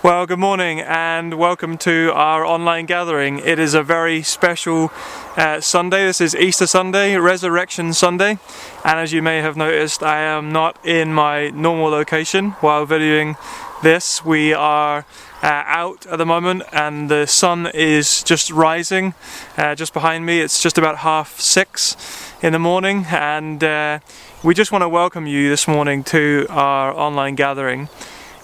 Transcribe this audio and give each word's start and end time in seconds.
Well, 0.00 0.26
good 0.26 0.38
morning 0.38 0.78
and 0.78 1.34
welcome 1.34 1.76
to 1.78 2.12
our 2.14 2.44
online 2.44 2.86
gathering. 2.86 3.40
It 3.40 3.58
is 3.58 3.74
a 3.74 3.82
very 3.82 4.22
special 4.22 4.92
uh, 5.36 5.60
Sunday. 5.60 6.04
This 6.04 6.20
is 6.20 6.36
Easter 6.36 6.68
Sunday, 6.68 7.16
Resurrection 7.16 7.92
Sunday, 7.92 8.38
and 8.84 9.00
as 9.00 9.12
you 9.12 9.22
may 9.22 9.38
have 9.38 9.56
noticed, 9.56 10.04
I 10.04 10.20
am 10.20 10.52
not 10.52 10.78
in 10.86 11.12
my 11.12 11.50
normal 11.50 11.88
location 11.88 12.50
while 12.60 12.86
videoing 12.86 13.36
this. 13.82 14.24
We 14.24 14.52
are 14.54 15.04
uh, 15.42 15.46
out 15.66 16.06
at 16.06 16.18
the 16.18 16.26
moment 16.26 16.62
and 16.72 17.10
the 17.10 17.26
sun 17.26 17.66
is 17.66 18.22
just 18.22 18.52
rising 18.52 19.14
uh, 19.56 19.74
just 19.74 19.92
behind 19.92 20.24
me. 20.24 20.38
It's 20.38 20.62
just 20.62 20.78
about 20.78 20.98
half 20.98 21.40
six 21.40 21.96
in 22.40 22.52
the 22.52 22.60
morning, 22.60 23.06
and 23.10 23.64
uh, 23.64 23.98
we 24.44 24.54
just 24.54 24.70
want 24.70 24.82
to 24.82 24.88
welcome 24.88 25.26
you 25.26 25.48
this 25.48 25.66
morning 25.66 26.04
to 26.04 26.46
our 26.50 26.92
online 26.92 27.34
gathering. 27.34 27.88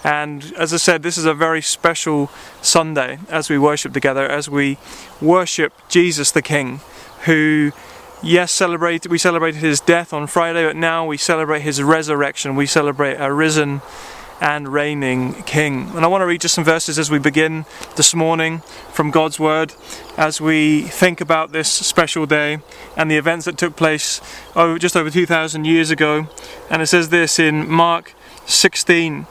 And 0.05 0.53
as 0.59 0.75
I 0.75 0.77
said, 0.77 1.03
this 1.03 1.17
is 1.17 1.25
a 1.25 1.33
very 1.33 1.63
special 1.63 2.31
Sunday 2.61 3.19
as 3.31 3.49
we 3.49 3.59
worship 3.59 3.95
together, 3.95 4.29
as 4.29 4.51
we 4.51 4.77
worship 5.21 5.73
Jesus 5.89 6.31
the 6.31 6.43
King, 6.43 6.81
who, 7.25 7.73
yes, 8.23 8.53
celebrate 8.53 9.09
we 9.09 9.17
celebrated 9.17 9.61
his 9.61 9.81
death 9.81 10.13
on 10.13 10.27
Friday, 10.27 10.67
but 10.67 10.77
now 10.77 11.07
we 11.07 11.17
celebrate 11.17 11.63
his 11.63 11.83
resurrection. 11.83 12.55
We 12.55 12.67
celebrate 12.67 13.15
a 13.15 13.33
risen 13.33 13.81
and 14.41 14.69
reigning 14.69 15.33
King. 15.45 15.91
And 15.95 16.05
I 16.05 16.09
want 16.09 16.21
to 16.21 16.27
read 16.27 16.43
just 16.43 16.55
some 16.55 16.65
verses 16.65 16.99
as 16.99 17.11
we 17.11 17.19
begin 17.19 17.65
this 17.97 18.15
morning 18.15 18.59
from 18.93 19.11
God's 19.11 19.41
Word, 19.41 19.73
as 20.19 20.39
we 20.39 20.83
think 20.83 21.23
about 21.23 21.53
this 21.53 21.71
special 21.71 22.27
day 22.27 22.59
and 22.95 23.11
the 23.11 23.17
events 23.17 23.47
that 23.47 23.57
took 23.57 23.75
place 23.75 24.21
oh, 24.55 24.77
just 24.77 24.97
over 24.97 25.09
2,000 25.09 25.65
years 25.65 25.91
ago. 25.91 26.29
And 26.69 26.83
it 26.83 26.89
says 26.89 27.09
this 27.09 27.39
in 27.39 27.71
Mark 27.71 28.13
16. 28.45 29.27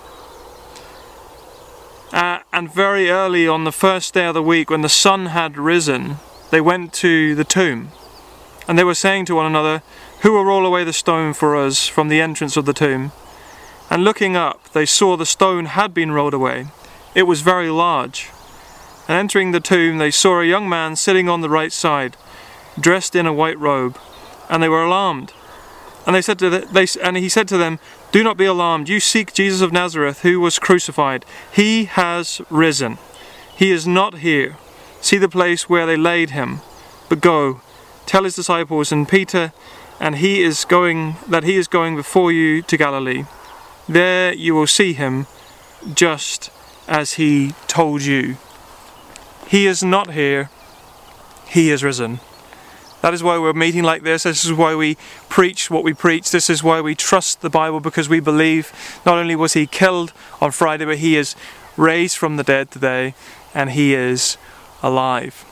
And 2.53 2.71
very 2.71 3.09
early 3.09 3.47
on 3.47 3.63
the 3.63 3.71
first 3.71 4.13
day 4.13 4.27
of 4.27 4.35
the 4.35 4.43
week, 4.43 4.69
when 4.69 4.83
the 4.83 4.87
sun 4.87 5.25
had 5.25 5.57
risen, 5.57 6.17
they 6.51 6.61
went 6.61 6.93
to 6.93 7.33
the 7.33 7.43
tomb. 7.43 7.89
And 8.67 8.77
they 8.77 8.83
were 8.83 8.93
saying 8.93 9.25
to 9.25 9.35
one 9.35 9.47
another, 9.47 9.81
Who 10.21 10.33
will 10.33 10.45
roll 10.45 10.63
away 10.63 10.83
the 10.83 10.93
stone 10.93 11.33
for 11.33 11.55
us 11.55 11.87
from 11.87 12.09
the 12.09 12.21
entrance 12.21 12.55
of 12.55 12.65
the 12.65 12.71
tomb? 12.73 13.11
And 13.89 14.03
looking 14.03 14.35
up, 14.35 14.71
they 14.71 14.85
saw 14.85 15.17
the 15.17 15.25
stone 15.25 15.65
had 15.65 15.95
been 15.95 16.11
rolled 16.11 16.35
away. 16.35 16.67
It 17.15 17.23
was 17.23 17.41
very 17.41 17.71
large. 17.71 18.29
And 19.07 19.17
entering 19.17 19.51
the 19.51 19.59
tomb, 19.59 19.97
they 19.97 20.11
saw 20.11 20.39
a 20.39 20.45
young 20.45 20.69
man 20.69 20.95
sitting 20.95 21.27
on 21.27 21.41
the 21.41 21.49
right 21.49 21.73
side, 21.73 22.17
dressed 22.79 23.15
in 23.15 23.25
a 23.25 23.33
white 23.33 23.57
robe. 23.57 23.97
And 24.47 24.61
they 24.61 24.69
were 24.69 24.83
alarmed. 24.83 25.33
And 26.05 26.15
they 26.15 26.21
said 26.21 26.37
to 26.37 26.51
the, 26.51 26.59
they, 26.59 26.85
and 27.01 27.17
he 27.17 27.29
said 27.29 27.47
to 27.47 27.57
them, 27.57 27.79
Do 28.13 28.23
not 28.23 28.37
be 28.37 28.45
alarmed. 28.45 28.89
You 28.89 28.99
seek 28.99 29.33
Jesus 29.33 29.61
of 29.61 29.73
Nazareth, 29.73 30.21
who 30.21 30.39
was 30.39 30.59
crucified. 30.59 31.25
He 31.51 31.85
has 31.85 32.41
risen. 32.51 32.99
He 33.55 33.71
is 33.71 33.87
not 33.87 34.19
here. 34.19 34.55
See 35.01 35.17
the 35.17 35.27
place 35.27 35.67
where 35.67 35.87
they 35.87 35.97
laid 35.97 36.29
him. 36.29 36.61
But 37.09 37.21
go, 37.21 37.61
tell 38.05 38.23
his 38.23 38.35
disciples 38.35 38.91
and 38.91 39.09
Peter, 39.09 39.51
and 39.99 40.17
he 40.17 40.43
is 40.43 40.63
going 40.63 41.15
that 41.27 41.43
he 41.43 41.55
is 41.55 41.67
going 41.67 41.95
before 41.95 42.31
you 42.31 42.61
to 42.61 42.77
Galilee. 42.77 43.25
There 43.89 44.31
you 44.31 44.53
will 44.53 44.67
see 44.67 44.93
him, 44.93 45.25
just 45.91 46.51
as 46.87 47.13
he 47.13 47.55
told 47.65 48.03
you. 48.03 48.37
He 49.47 49.65
is 49.65 49.83
not 49.83 50.13
here. 50.13 50.51
He 51.47 51.71
is 51.71 51.83
risen. 51.83 52.19
That 53.03 53.13
is 53.13 53.21
why 53.21 53.37
we're 53.37 53.51
meeting 53.51 53.83
like 53.83 54.03
this. 54.03 54.23
This 54.23 54.45
is 54.45 54.53
why 54.53 54.75
we 54.75 54.95
preach 55.27 55.69
what 55.69 55.83
we 55.83 55.93
preach. 55.93 56.31
This 56.31 56.49
is 56.49 56.63
why 56.63 56.79
we 56.79 56.95
trust 56.95 57.41
the 57.41 57.49
Bible 57.49 57.81
because 57.81 58.07
we 58.07 58.21
believe 58.21 58.71
not 59.05 59.17
only 59.17 59.35
was 59.35 59.51
he 59.51 59.67
killed 59.67 60.13
on 60.39 60.51
Friday, 60.51 60.85
but 60.85 60.99
he 60.99 61.17
is 61.17 61.35
raised 61.75 62.15
from 62.15 62.37
the 62.37 62.45
dead 62.45 62.71
today 62.71 63.13
and 63.53 63.71
he 63.71 63.93
is 63.93 64.37
alive. 64.81 65.43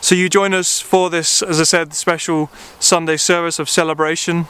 So 0.00 0.14
you 0.14 0.30
join 0.30 0.54
us 0.54 0.80
for 0.80 1.10
this, 1.10 1.42
as 1.42 1.60
I 1.60 1.64
said, 1.64 1.92
special 1.92 2.50
Sunday 2.80 3.18
service 3.18 3.58
of 3.58 3.68
celebration. 3.68 4.46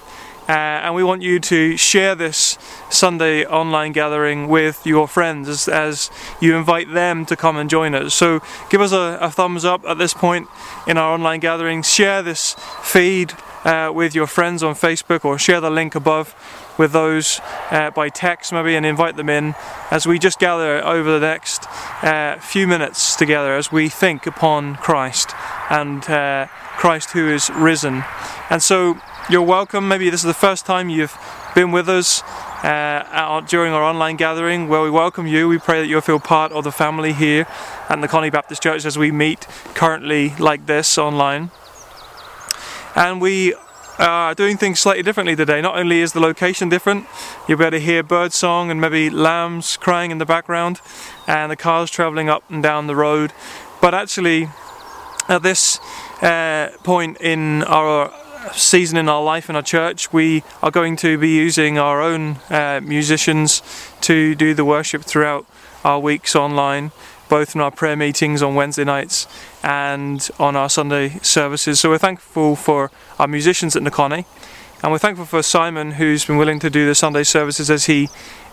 Uh, 0.48 0.53
and 0.82 0.94
we 0.94 1.04
want 1.04 1.20
you 1.20 1.38
to 1.38 1.76
share 1.76 2.14
this 2.14 2.56
Sunday 2.88 3.44
online 3.44 3.92
gathering 3.92 4.48
with 4.48 4.86
your 4.86 5.06
friends 5.06 5.47
as, 5.47 5.69
as, 5.69 6.10
you 6.41 6.56
invite 6.56 6.91
them 6.94 7.26
to 7.26 7.36
come 7.36 7.59
and 7.59 7.69
join 7.69 7.94
us. 7.94 8.14
So 8.14 8.41
give 8.70 8.81
us 8.81 8.92
a, 8.92 9.19
a 9.20 9.31
thumbs 9.31 9.66
up 9.66 9.84
at 9.84 9.98
this 9.98 10.14
point 10.14 10.48
in 10.86 10.97
our 10.97 11.12
online 11.12 11.41
gathering. 11.41 11.82
Share 11.82 12.22
this 12.22 12.56
feed 12.82 13.34
uh, 13.64 13.92
with 13.94 14.14
your 14.14 14.26
friends 14.26 14.62
on 14.62 14.75
Facebook 14.75 15.25
or 15.25 15.38
share 15.38 15.60
the 15.60 15.70
link 15.70 15.94
above 15.94 16.34
with 16.78 16.92
those 16.92 17.41
uh, 17.70 17.91
by 17.91 18.09
text 18.09 18.53
maybe 18.53 18.75
and 18.76 18.86
invite 18.86 19.16
them 19.16 19.28
in 19.28 19.54
as 19.91 20.06
we 20.06 20.19
just 20.19 20.38
gather 20.38 20.82
over 20.84 21.19
the 21.19 21.26
next 21.26 21.66
uh, 22.03 22.38
few 22.38 22.66
minutes 22.66 23.16
together 23.16 23.56
as 23.56 23.72
we 23.72 23.88
think 23.88 24.26
upon 24.26 24.76
Christ 24.76 25.32
and 25.69 26.09
uh, 26.09 26.47
Christ 26.78 27.10
who 27.10 27.28
is 27.28 27.50
risen. 27.50 28.04
And 28.48 28.62
so 28.62 28.98
you're 29.31 29.43
welcome. 29.43 29.87
Maybe 29.89 30.09
this 30.09 30.21
is 30.21 30.27
the 30.27 30.33
first 30.33 30.65
time 30.65 30.89
you've 30.89 31.16
been 31.55 31.71
with 31.71 31.87
us 31.89 32.22
uh, 32.62 33.41
during 33.47 33.75
our 33.75 33.83
online 33.83 34.16
gathering 34.16 34.69
where 34.69 34.83
we 34.83 34.91
welcome 34.91 35.27
you. 35.27 35.49
We 35.49 35.59
pray 35.59 35.81
that 35.81 35.87
you'll 35.87 36.00
feel 36.00 36.19
part 36.19 36.50
of 36.53 36.65
the 36.65 36.72
family 36.72 37.12
here 37.12 37.47
at 37.91 38.00
the 38.00 38.09
Connie 38.09 38.31
Baptist 38.31 38.62
Church 38.62 38.87
as 38.87 38.97
we 38.97 39.11
meet 39.11 39.47
currently 39.75 40.34
like 40.39 40.65
this 40.65 40.97
online. 40.97 41.50
And 42.97 43.21
we 43.21 43.55
are 43.99 44.34
doing 44.34 44.56
things 44.56 44.81
slightly 44.81 45.03
differently 45.03 45.37
today. 45.37 45.60
Not 45.60 45.77
only 45.77 46.00
is 46.00 46.15
the 46.15 46.21
location 46.21 46.71
different, 46.71 47.06
you'll 47.47 47.59
be 47.59 47.65
able 47.65 47.72
to 47.72 47.81
hear 47.81 48.03
bird 48.03 48.33
song 48.33 48.71
and 48.71 48.81
maybe 48.81 49.10
lambs 49.10 49.77
crying 49.77 50.10
in 50.10 50.16
the 50.16 50.27
background 50.27 50.81
and 51.27 51.53
the 51.53 51.56
cars 51.56 51.91
travelling 51.91 52.31
up 52.31 52.45
and 52.49 52.62
down 52.62 52.87
the 52.87 52.97
road, 52.97 53.34
but 53.83 53.95
actually 53.95 54.49
at 55.28 55.43
this 55.43 55.78
uh, 56.22 56.71
point 56.83 57.21
in 57.21 57.62
our 57.65 58.10
season 58.53 58.97
in 58.97 59.09
our 59.09 59.22
life 59.22 59.49
in 59.49 59.56
our 59.56 59.62
church, 59.62 60.12
we 60.12 60.43
are 60.62 60.71
going 60.71 60.97
to 60.97 61.19
be 61.19 61.31
using 61.31 61.78
our 61.78 62.03
own 62.03 62.37
uh, 62.50 62.81
musicians 62.82 63.62
to 64.03 64.34
do 64.34 64.54
the 64.54 64.65
worship 64.65 65.03
throughout 65.03 65.47
our 65.84 66.00
weeks 66.00 66.34
online, 66.34 66.93
both 67.28 67.54
in 67.54 67.60
our 67.60 67.71
prayer 67.71 67.97
meetings 67.97 68.43
on 68.43 68.54
Wednesday 68.54 68.84
nights 68.84 69.27
and 69.62 70.31
on 70.38 70.56
our 70.56 70.69
Sunday 70.69 71.19
services. 71.22 71.81
So 71.81 71.91
we're 71.91 71.98
thankful 71.98 72.56
for 72.56 72.91
our 73.19 73.28
musicians 73.28 73.77
at 73.77 73.82
Nakoni, 73.82 74.25
and 74.82 74.93
we're 74.93 74.98
thankful 74.98 75.27
for 75.27 75.43
Simon 75.43 75.93
who's 75.93 76.25
been 76.25 76.37
willing 76.37 76.59
to 76.60 76.71
do 76.71 76.87
the 76.87 76.94
Sunday 76.94 77.25
services 77.25 77.71
as 77.71 77.87
he, 77.87 78.09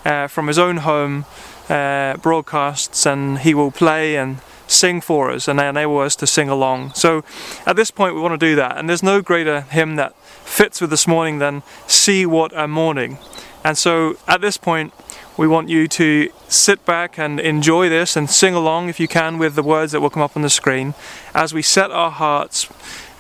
uh, 0.05 0.27
from 0.27 0.47
his 0.47 0.57
own 0.57 0.77
home, 0.77 1.25
uh, 1.69 2.17
broadcasts 2.17 3.05
and 3.05 3.39
he 3.39 3.53
will 3.53 3.71
play 3.71 4.15
and 4.17 4.39
sing 4.67 5.01
for 5.01 5.31
us 5.31 5.47
and 5.47 5.59
they 5.59 5.67
enable 5.67 5.99
us 5.99 6.15
to 6.17 6.27
sing 6.27 6.49
along. 6.49 6.93
So 6.93 7.23
at 7.65 7.75
this 7.75 7.91
point, 7.91 8.15
we 8.15 8.21
want 8.21 8.39
to 8.39 8.45
do 8.45 8.55
that. 8.55 8.77
And 8.77 8.89
there's 8.89 9.03
no 9.03 9.21
greater 9.21 9.61
hymn 9.61 9.95
that 9.95 10.15
fits 10.15 10.81
with 10.81 10.89
this 10.89 11.07
morning 11.07 11.39
than 11.39 11.63
See 11.87 12.25
What 12.25 12.51
a 12.53 12.67
Morning. 12.67 13.17
And 13.63 13.77
so 13.77 14.17
at 14.27 14.41
this 14.41 14.57
point, 14.57 14.93
we 15.37 15.47
want 15.47 15.69
you 15.69 15.87
to 15.87 16.29
sit 16.47 16.85
back 16.85 17.19
and 17.19 17.39
enjoy 17.39 17.89
this 17.89 18.15
and 18.15 18.29
sing 18.29 18.53
along 18.53 18.89
if 18.89 18.99
you 18.99 19.07
can 19.07 19.37
with 19.37 19.55
the 19.55 19.63
words 19.63 19.91
that 19.91 19.99
will 19.99 20.09
come 20.09 20.23
up 20.23 20.35
on 20.35 20.43
the 20.43 20.49
screen 20.49 20.93
as 21.33 21.53
we 21.53 21.61
set 21.61 21.91
our 21.91 22.11
hearts 22.11 22.69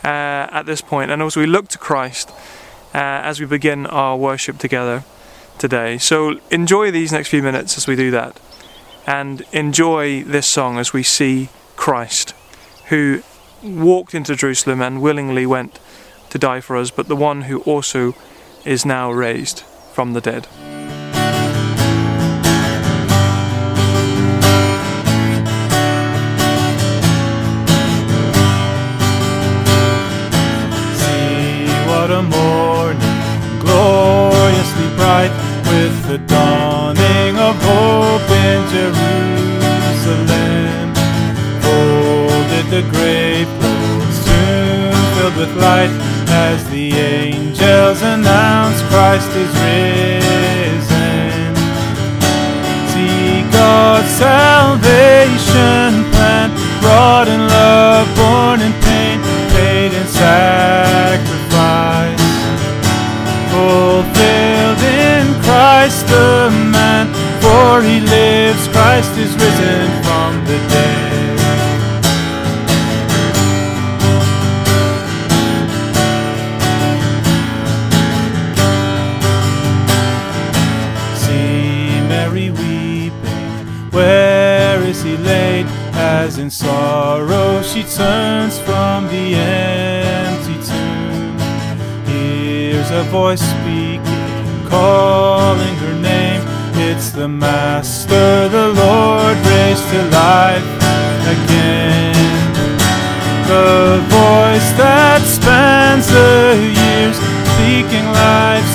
uh, 0.03 0.47
at 0.51 0.65
this 0.65 0.81
point 0.81 1.11
and 1.11 1.21
as 1.21 1.35
we 1.35 1.45
look 1.45 1.67
to 1.69 1.77
Christ 1.77 2.29
uh, 2.93 2.97
as 2.97 3.39
we 3.39 3.45
begin 3.45 3.85
our 3.87 4.15
worship 4.15 4.57
together 4.57 5.03
today. 5.57 5.97
So 5.97 6.39
enjoy 6.51 6.91
these 6.91 7.11
next 7.11 7.29
few 7.29 7.43
minutes 7.43 7.77
as 7.77 7.87
we 7.87 7.95
do 7.95 8.11
that 8.11 8.39
and 9.07 9.43
enjoy 9.51 10.23
this 10.23 10.47
song 10.47 10.77
as 10.77 10.93
we 10.93 11.03
see 11.03 11.49
Christ, 11.75 12.33
who 12.87 13.21
walked 13.63 14.13
into 14.13 14.35
Jerusalem 14.35 14.81
and 14.81 15.01
willingly 15.01 15.45
went 15.45 15.79
to 16.29 16.37
die 16.37 16.61
for 16.61 16.75
us, 16.75 16.91
but 16.91 17.07
the 17.07 17.15
one 17.15 17.43
who 17.43 17.61
also 17.61 18.15
is 18.65 18.85
now 18.85 19.11
raised 19.11 19.61
from 19.93 20.13
the 20.13 20.21
dead. 20.21 20.47
As 86.25 86.39
in 86.39 86.49
sorrow 86.49 87.61
she 87.61 87.83
turns 87.83 88.57
from 88.57 89.07
the 89.09 89.35
empty 89.35 90.57
tomb. 90.65 91.37
Hears 92.07 92.89
a 92.89 93.03
voice 93.11 93.41
speaking, 93.41 94.65
calling 94.67 95.75
her 95.85 95.93
name. 96.01 96.41
It's 96.89 97.11
the 97.11 97.27
Master, 97.27 98.49
the 98.49 98.69
Lord, 98.69 99.37
raised 99.45 99.87
to 99.91 100.01
life 100.17 100.65
again. 101.35 102.15
The 103.45 104.01
voice 104.09 104.69
that 104.81 105.21
spans 105.21 106.07
the 106.07 106.57
years, 106.57 107.17
speaking 107.53 108.05
life, 108.25 108.65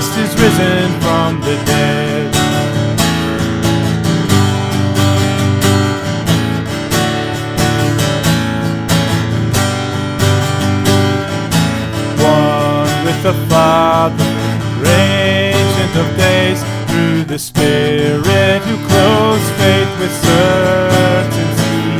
Christ 0.00 0.16
is 0.16 0.42
risen 0.42 1.00
from 1.02 1.40
the 1.42 1.56
dead. 1.66 2.34
one 12.16 13.04
with 13.04 13.22
the 13.22 13.34
Father, 13.50 14.24
ancient 14.88 15.94
of 15.96 16.16
days, 16.16 16.64
through 16.88 17.24
the 17.24 17.38
Spirit 17.38 18.62
who 18.62 18.76
clothes 18.88 19.50
faith 19.60 19.92
with 20.00 20.14
certainty. 20.24 21.90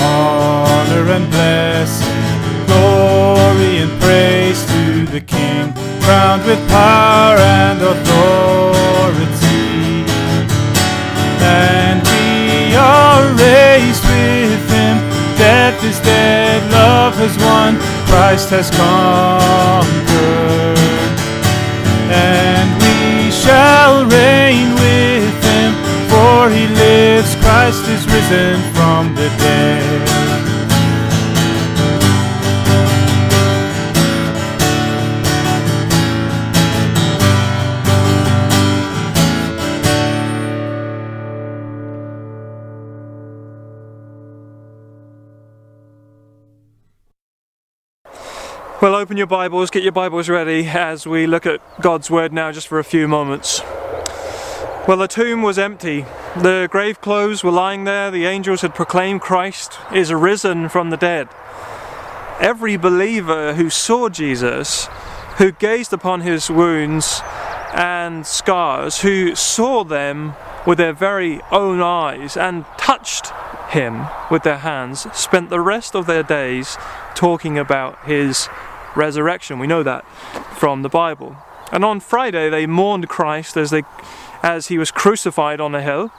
Honor 0.00 1.12
and 1.16 1.30
blessing, 1.30 2.66
glory 2.66 3.82
and 3.84 3.92
praise 4.00 4.64
to 4.64 5.04
the 5.12 5.20
King, 5.20 5.74
crowned 6.04 6.44
with 6.44 6.60
power 6.68 7.36
and 7.38 7.80
authority. 7.80 9.24
And 11.40 11.98
we 12.12 12.76
are 12.76 13.24
raised 13.40 14.04
with 14.04 14.62
him. 14.68 14.96
Death 15.36 15.82
is 15.82 15.98
dead, 16.00 16.60
love 16.70 17.14
has 17.16 17.36
won, 17.38 17.76
Christ 18.08 18.50
has 18.50 18.70
conquered. 18.70 19.94
And 22.12 22.68
we 22.84 23.30
shall 23.30 24.04
reign 24.04 24.74
with 24.84 25.36
him, 25.50 25.72
for 26.12 26.50
he 26.50 26.66
lives, 26.84 27.34
Christ 27.36 27.88
is 27.88 28.04
risen 28.06 28.60
from 28.76 29.14
the 29.14 29.28
dead. 29.40 30.13
Well, 48.84 48.96
open 48.96 49.16
your 49.16 49.26
Bibles, 49.26 49.70
get 49.70 49.82
your 49.82 49.92
Bibles 49.92 50.28
ready 50.28 50.66
as 50.66 51.06
we 51.06 51.26
look 51.26 51.46
at 51.46 51.62
God's 51.80 52.10
Word 52.10 52.34
now 52.34 52.52
just 52.52 52.68
for 52.68 52.78
a 52.78 52.84
few 52.84 53.08
moments. 53.08 53.62
Well, 54.86 54.98
the 54.98 55.08
tomb 55.08 55.40
was 55.40 55.58
empty. 55.58 56.04
The 56.36 56.68
grave 56.70 57.00
clothes 57.00 57.42
were 57.42 57.50
lying 57.50 57.84
there. 57.84 58.10
The 58.10 58.26
angels 58.26 58.60
had 58.60 58.74
proclaimed 58.74 59.22
Christ 59.22 59.78
is 59.90 60.12
risen 60.12 60.68
from 60.68 60.90
the 60.90 60.98
dead. 60.98 61.30
Every 62.38 62.76
believer 62.76 63.54
who 63.54 63.70
saw 63.70 64.10
Jesus, 64.10 64.88
who 65.38 65.52
gazed 65.52 65.94
upon 65.94 66.20
his 66.20 66.50
wounds 66.50 67.22
and 67.72 68.26
scars, 68.26 69.00
who 69.00 69.34
saw 69.34 69.84
them 69.84 70.34
with 70.66 70.76
their 70.76 70.92
very 70.92 71.40
own 71.50 71.80
eyes 71.80 72.36
and 72.36 72.66
touched 72.76 73.32
him 73.70 74.08
with 74.30 74.42
their 74.42 74.58
hands, 74.58 75.06
spent 75.16 75.48
the 75.48 75.60
rest 75.60 75.96
of 75.96 76.04
their 76.04 76.22
days 76.22 76.76
talking 77.14 77.56
about 77.56 77.98
his 78.04 78.46
resurrection. 78.96 79.58
We 79.58 79.66
know 79.66 79.82
that 79.82 80.04
from 80.56 80.82
the 80.82 80.88
Bible. 80.88 81.36
And 81.72 81.84
on 81.84 82.00
Friday 82.00 82.50
they 82.50 82.66
mourned 82.66 83.08
Christ 83.08 83.56
as 83.56 83.70
they 83.70 83.82
as 84.42 84.68
he 84.68 84.78
was 84.78 84.90
crucified 84.90 85.60
on 85.60 85.74
a 85.74 85.82
hill. 85.82 86.12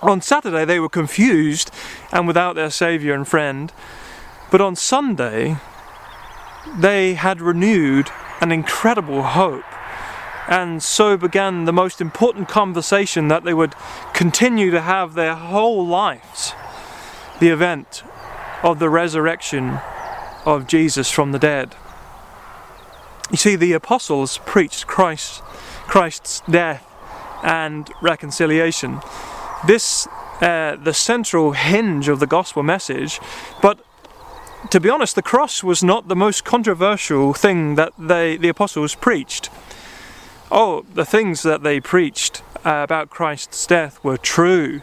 On 0.00 0.20
Saturday 0.20 0.64
they 0.64 0.80
were 0.80 0.88
confused 0.88 1.70
and 2.10 2.26
without 2.26 2.54
their 2.54 2.70
savior 2.70 3.14
and 3.14 3.26
friend. 3.26 3.72
But 4.50 4.60
on 4.60 4.74
Sunday 4.76 5.56
they 6.76 7.14
had 7.14 7.40
renewed 7.40 8.10
an 8.40 8.52
incredible 8.52 9.22
hope. 9.22 9.64
And 10.48 10.82
so 10.82 11.16
began 11.16 11.64
the 11.64 11.72
most 11.72 12.00
important 12.00 12.48
conversation 12.48 13.28
that 13.28 13.44
they 13.44 13.54
would 13.54 13.74
continue 14.12 14.70
to 14.70 14.80
have 14.80 15.14
their 15.14 15.34
whole 15.34 15.86
lives 15.86 16.52
the 17.38 17.48
event 17.48 18.02
of 18.62 18.78
the 18.78 18.90
resurrection 18.90 19.78
of 20.44 20.66
Jesus 20.66 21.10
from 21.10 21.32
the 21.32 21.38
dead. 21.38 21.74
You 23.32 23.38
see, 23.38 23.56
the 23.56 23.72
apostles 23.72 24.38
preached 24.44 24.86
Christ, 24.86 25.40
Christ's 25.88 26.42
death 26.50 26.86
and 27.42 27.90
reconciliation. 28.02 29.00
This, 29.66 30.06
uh, 30.42 30.76
the 30.76 30.92
central 30.92 31.52
hinge 31.52 32.08
of 32.08 32.20
the 32.20 32.26
gospel 32.26 32.62
message, 32.62 33.20
but 33.62 33.82
to 34.70 34.78
be 34.78 34.90
honest, 34.90 35.14
the 35.14 35.22
cross 35.22 35.64
was 35.64 35.82
not 35.82 36.08
the 36.08 36.14
most 36.14 36.44
controversial 36.44 37.32
thing 37.32 37.76
that 37.76 37.94
they, 37.98 38.36
the 38.36 38.50
apostles 38.50 38.94
preached. 38.94 39.48
Oh, 40.50 40.84
the 40.92 41.06
things 41.06 41.42
that 41.42 41.62
they 41.62 41.80
preached 41.80 42.42
uh, 42.66 42.82
about 42.84 43.08
Christ's 43.08 43.66
death 43.66 43.98
were 44.04 44.18
true 44.18 44.82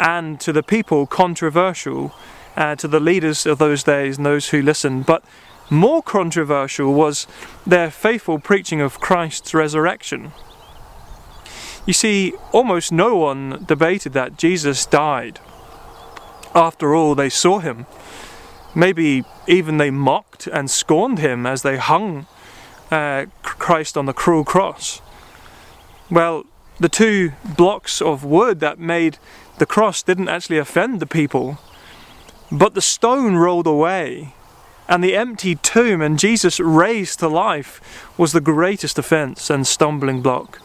and 0.00 0.40
to 0.40 0.52
the 0.52 0.64
people 0.64 1.06
controversial, 1.06 2.12
uh, 2.56 2.74
to 2.74 2.88
the 2.88 3.00
leaders 3.00 3.46
of 3.46 3.58
those 3.58 3.84
days 3.84 4.16
and 4.16 4.26
those 4.26 4.48
who 4.48 4.60
listened. 4.60 5.06
But 5.06 5.22
more 5.70 6.02
controversial 6.02 6.92
was 6.94 7.26
their 7.66 7.90
faithful 7.90 8.38
preaching 8.38 8.80
of 8.80 9.00
Christ's 9.00 9.52
resurrection. 9.54 10.32
You 11.86 11.92
see, 11.92 12.32
almost 12.52 12.92
no 12.92 13.16
one 13.16 13.64
debated 13.66 14.12
that 14.12 14.36
Jesus 14.36 14.86
died. 14.86 15.40
After 16.54 16.94
all, 16.94 17.14
they 17.14 17.28
saw 17.28 17.58
him. 17.58 17.86
Maybe 18.74 19.24
even 19.46 19.76
they 19.76 19.90
mocked 19.90 20.46
and 20.46 20.70
scorned 20.70 21.18
him 21.18 21.46
as 21.46 21.62
they 21.62 21.76
hung 21.76 22.26
uh, 22.90 23.26
Christ 23.42 23.96
on 23.96 24.06
the 24.06 24.12
cruel 24.12 24.44
cross. 24.44 25.00
Well, 26.10 26.44
the 26.78 26.88
two 26.88 27.32
blocks 27.56 28.02
of 28.02 28.24
wood 28.24 28.60
that 28.60 28.78
made 28.78 29.18
the 29.58 29.66
cross 29.66 30.02
didn't 30.02 30.28
actually 30.28 30.58
offend 30.58 31.00
the 31.00 31.06
people, 31.06 31.58
but 32.52 32.74
the 32.74 32.82
stone 32.82 33.36
rolled 33.36 33.66
away 33.66 34.34
and 34.88 35.02
the 35.02 35.16
empty 35.16 35.56
tomb 35.56 36.00
and 36.00 36.18
Jesus 36.18 36.60
raised 36.60 37.18
to 37.18 37.28
life 37.28 37.80
was 38.16 38.32
the 38.32 38.40
greatest 38.40 38.98
offense 38.98 39.50
and 39.50 39.66
stumbling 39.66 40.22
block 40.22 40.60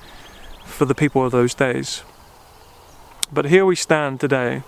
for 0.66 0.86
the 0.86 0.96
people 0.96 1.26
of 1.26 1.32
those 1.32 1.54
days. 1.54 2.04
But 3.34 3.46
here 3.46 3.66
we 3.66 3.76
stand 3.76 4.20
today, 4.20 4.64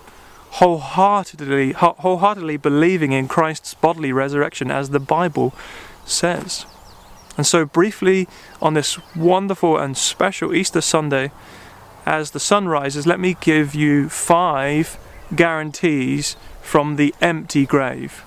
wholeheartedly, 0.52 1.74
wholeheartedly 1.74 2.58
believing 2.58 3.12
in 3.12 3.28
Christ's 3.28 3.74
bodily 3.74 4.12
resurrection 4.12 4.72
as 4.72 4.90
the 4.90 5.00
Bible 5.00 5.54
says. 6.06 6.66
And 7.36 7.46
so, 7.46 7.66
briefly, 7.66 8.28
on 8.62 8.74
this 8.74 9.00
wonderful 9.16 9.78
and 9.78 9.98
special 9.98 10.54
Easter 10.54 10.82
Sunday, 10.82 11.32
as 12.06 12.32
the 12.32 12.40
sun 12.40 12.68
rises, 12.68 13.08
let 13.08 13.20
me 13.20 13.36
give 13.42 13.74
you 13.74 14.10
five 14.10 14.98
guarantees 15.36 16.36
from 16.62 16.96
the 16.96 17.14
empty 17.22 17.66
grave. 17.66 18.24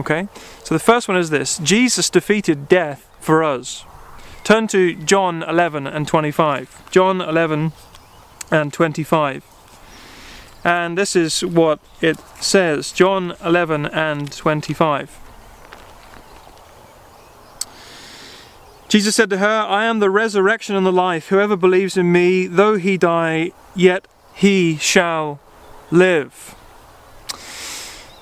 Okay? 0.00 0.28
So 0.64 0.74
the 0.74 0.78
first 0.78 1.08
one 1.08 1.16
is 1.16 1.30
this 1.30 1.58
Jesus 1.58 2.10
defeated 2.10 2.68
death 2.68 3.08
for 3.20 3.42
us. 3.42 3.84
Turn 4.44 4.66
to 4.68 4.94
John 4.94 5.42
11 5.42 5.86
and 5.86 6.08
25. 6.08 6.90
John 6.90 7.20
11 7.20 7.72
and 8.50 8.72
25. 8.72 9.44
And 10.64 10.98
this 10.98 11.14
is 11.14 11.44
what 11.44 11.80
it 12.00 12.18
says 12.40 12.92
John 12.92 13.34
11 13.44 13.86
and 13.86 14.32
25. 14.32 15.18
Jesus 18.88 19.14
said 19.16 19.28
to 19.30 19.38
her, 19.38 19.46
I 19.46 19.84
am 19.84 19.98
the 19.98 20.08
resurrection 20.08 20.74
and 20.74 20.86
the 20.86 20.92
life. 20.92 21.28
Whoever 21.28 21.56
believes 21.56 21.98
in 21.98 22.10
me, 22.10 22.46
though 22.46 22.76
he 22.76 22.96
die, 22.96 23.52
yet 23.76 24.08
he 24.34 24.78
shall 24.78 25.40
live. 25.90 26.54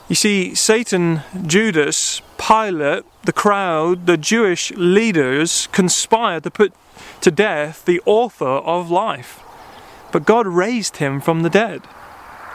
You 0.08 0.14
see, 0.14 0.54
Satan, 0.54 1.22
Judas, 1.46 2.22
Pilate, 2.38 3.04
the 3.24 3.32
crowd, 3.32 4.06
the 4.06 4.16
Jewish 4.16 4.70
leaders 4.72 5.66
conspired 5.72 6.44
to 6.44 6.50
put 6.50 6.72
to 7.22 7.30
death 7.32 7.84
the 7.84 8.00
author 8.06 8.44
of 8.44 8.88
life. 8.88 9.40
But 10.12 10.24
God 10.24 10.46
raised 10.46 10.98
him 10.98 11.20
from 11.20 11.42
the 11.42 11.50
dead. 11.50 11.82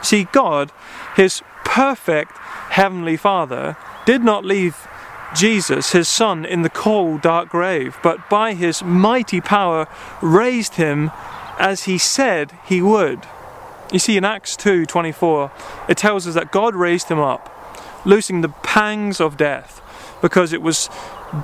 See, 0.02 0.24
God, 0.32 0.72
his 1.14 1.42
perfect 1.64 2.32
heavenly 2.70 3.18
Father, 3.18 3.76
did 4.06 4.24
not 4.24 4.46
leave 4.46 4.88
Jesus, 5.36 5.92
his 5.92 6.08
Son, 6.08 6.46
in 6.46 6.62
the 6.62 6.70
cold, 6.70 7.20
dark 7.20 7.50
grave, 7.50 7.98
but 8.02 8.30
by 8.30 8.54
his 8.54 8.82
mighty 8.82 9.40
power 9.42 9.86
raised 10.22 10.76
him 10.76 11.10
as 11.58 11.84
he 11.84 11.98
said 11.98 12.58
he 12.64 12.80
would. 12.80 13.26
You 13.92 13.98
see, 13.98 14.16
in 14.16 14.24
Acts 14.24 14.56
2:24, 14.56 15.50
it 15.86 15.98
tells 15.98 16.26
us 16.26 16.32
that 16.34 16.50
God 16.50 16.74
raised 16.74 17.08
him 17.08 17.20
up, 17.20 17.50
loosing 18.06 18.40
the 18.40 18.48
pangs 18.48 19.20
of 19.20 19.36
death, 19.36 19.82
because 20.22 20.54
it 20.54 20.62
was 20.62 20.88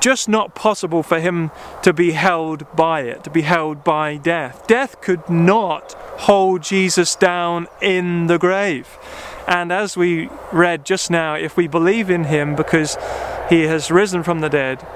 just 0.01 0.31
not 0.31 0.55
possible 0.55 1.03
for 1.03 1.21
him 1.21 1.51
to 1.83 1.93
be 1.93 2.13
held 2.13 2.65
by 2.75 3.03
it, 3.03 3.23
to 3.25 3.31
be 3.31 3.43
held 3.43 3.85
by 3.85 4.17
death. 4.17 4.67
Death 4.67 5.01
could 5.03 5.29
not 5.29 5.93
hold 6.21 6.63
Jesus 6.63 7.15
down 7.15 7.69
in 7.83 8.29
the 8.29 8.39
grave. 8.39 8.99
And 9.47 9.71
as 9.71 9.97
we 9.97 10.31
read 10.51 10.87
just 10.87 11.11
now, 11.11 11.35
if 11.35 11.57
we 11.57 11.67
believe 11.69 12.09
in 12.09 12.25
him 12.25 12.55
because 12.55 12.97
he 13.51 13.63
has 13.63 13.91
risen 13.91 14.23
from 14.23 14.41
the 14.41 14.49
dead, 14.49 14.87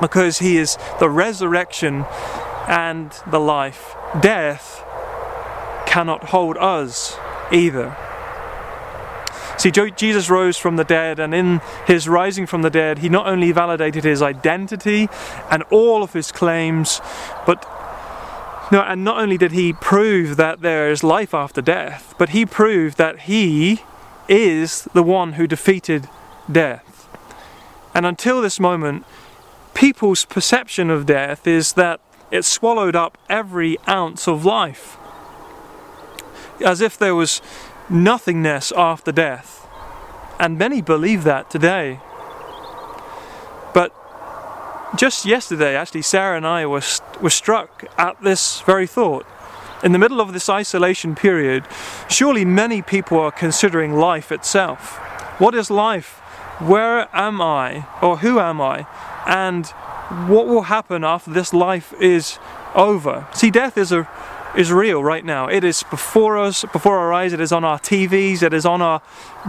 because 0.00 0.38
he 0.38 0.56
is 0.56 0.78
the 1.00 1.10
resurrection 1.10 2.06
and 2.68 3.12
the 3.26 3.40
life, 3.40 3.96
death 4.20 4.84
cannot 5.88 6.24
hold 6.24 6.56
us 6.58 7.16
either. 7.50 7.96
See, 9.56 9.72
Jesus 9.72 10.30
rose 10.30 10.56
from 10.56 10.76
the 10.76 10.84
dead, 10.84 11.18
and 11.18 11.34
in 11.34 11.60
his 11.86 12.08
rising 12.08 12.46
from 12.46 12.62
the 12.62 12.70
dead, 12.70 12.98
he 12.98 13.08
not 13.08 13.26
only 13.26 13.50
validated 13.50 14.04
his 14.04 14.22
identity 14.22 15.08
and 15.50 15.64
all 15.64 16.04
of 16.04 16.12
his 16.12 16.30
claims, 16.30 17.00
but 17.44 17.66
no, 18.70 18.82
and 18.82 19.02
not 19.02 19.18
only 19.18 19.38
did 19.38 19.52
he 19.52 19.72
prove 19.72 20.36
that 20.36 20.60
there 20.60 20.90
is 20.90 21.02
life 21.02 21.34
after 21.34 21.62
death, 21.62 22.14
but 22.18 22.28
he 22.28 22.46
proved 22.46 22.98
that 22.98 23.20
he 23.20 23.80
is 24.28 24.84
the 24.92 25.02
one 25.02 25.32
who 25.32 25.46
defeated 25.46 26.08
death. 26.52 27.08
And 27.94 28.04
until 28.04 28.42
this 28.42 28.60
moment, 28.60 29.04
people's 29.74 30.26
perception 30.26 30.90
of 30.90 31.06
death 31.06 31.46
is 31.46 31.72
that 31.72 32.00
it 32.30 32.44
swallowed 32.44 32.94
up 32.94 33.16
every 33.28 33.78
ounce 33.88 34.28
of 34.28 34.44
life. 34.44 34.98
As 36.64 36.80
if 36.80 36.98
there 36.98 37.14
was 37.14 37.40
nothingness 37.88 38.72
after 38.72 39.12
death. 39.12 39.66
And 40.38 40.58
many 40.58 40.82
believe 40.82 41.24
that 41.24 41.50
today. 41.50 42.00
But 43.74 43.94
just 44.96 45.26
yesterday, 45.26 45.76
actually, 45.76 46.02
Sarah 46.02 46.36
and 46.36 46.46
I 46.46 46.66
were, 46.66 46.82
were 47.20 47.30
struck 47.30 47.84
at 47.98 48.20
this 48.22 48.60
very 48.62 48.86
thought. 48.86 49.26
In 49.82 49.92
the 49.92 49.98
middle 49.98 50.20
of 50.20 50.32
this 50.32 50.48
isolation 50.48 51.14
period, 51.14 51.64
surely 52.08 52.44
many 52.44 52.82
people 52.82 53.18
are 53.18 53.30
considering 53.30 53.94
life 53.94 54.32
itself. 54.32 54.96
What 55.38 55.54
is 55.54 55.70
life? 55.70 56.18
Where 56.58 57.08
am 57.12 57.40
I? 57.40 57.86
Or 58.02 58.18
who 58.18 58.40
am 58.40 58.60
I? 58.60 58.86
And 59.26 59.66
what 60.26 60.46
will 60.46 60.62
happen 60.62 61.04
after 61.04 61.30
this 61.30 61.52
life 61.52 61.92
is 62.00 62.38
over? 62.74 63.28
See, 63.32 63.50
death 63.50 63.78
is 63.78 63.92
a 63.92 64.08
is 64.56 64.72
real 64.72 65.02
right 65.02 65.24
now. 65.24 65.46
It 65.46 65.64
is 65.64 65.82
before 65.84 66.38
us, 66.38 66.64
before 66.72 66.98
our 66.98 67.12
eyes, 67.12 67.32
it 67.32 67.40
is 67.40 67.52
on 67.52 67.64
our 67.64 67.78
TVs, 67.78 68.42
it 68.42 68.52
is 68.52 68.64
on 68.64 68.80
our 68.82 69.02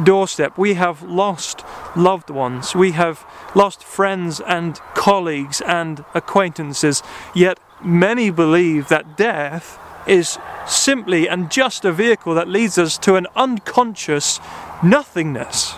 doorstep. 0.04 0.58
We 0.58 0.74
have 0.76 1.02
lost 1.04 1.64
loved 1.96 2.30
ones, 2.30 2.76
we 2.76 2.92
have 2.92 3.26
lost 3.56 3.84
friends 3.84 4.40
and 4.40 4.80
colleagues 4.94 5.62
and 5.62 6.04
acquaintances, 6.14 7.02
yet 7.34 7.60
many 7.82 8.30
believe 8.30 8.90
that 8.90 9.18
death 9.18 9.80
is 10.08 10.38
simply 10.68 11.28
and 11.28 11.52
just 11.52 11.86
a 11.86 11.92
vehicle 11.92 12.34
that 12.34 12.48
leads 12.48 12.78
us 12.78 12.98
to 13.00 13.16
an 13.16 13.28
unconscious 13.36 14.40
nothingness. 14.84 15.76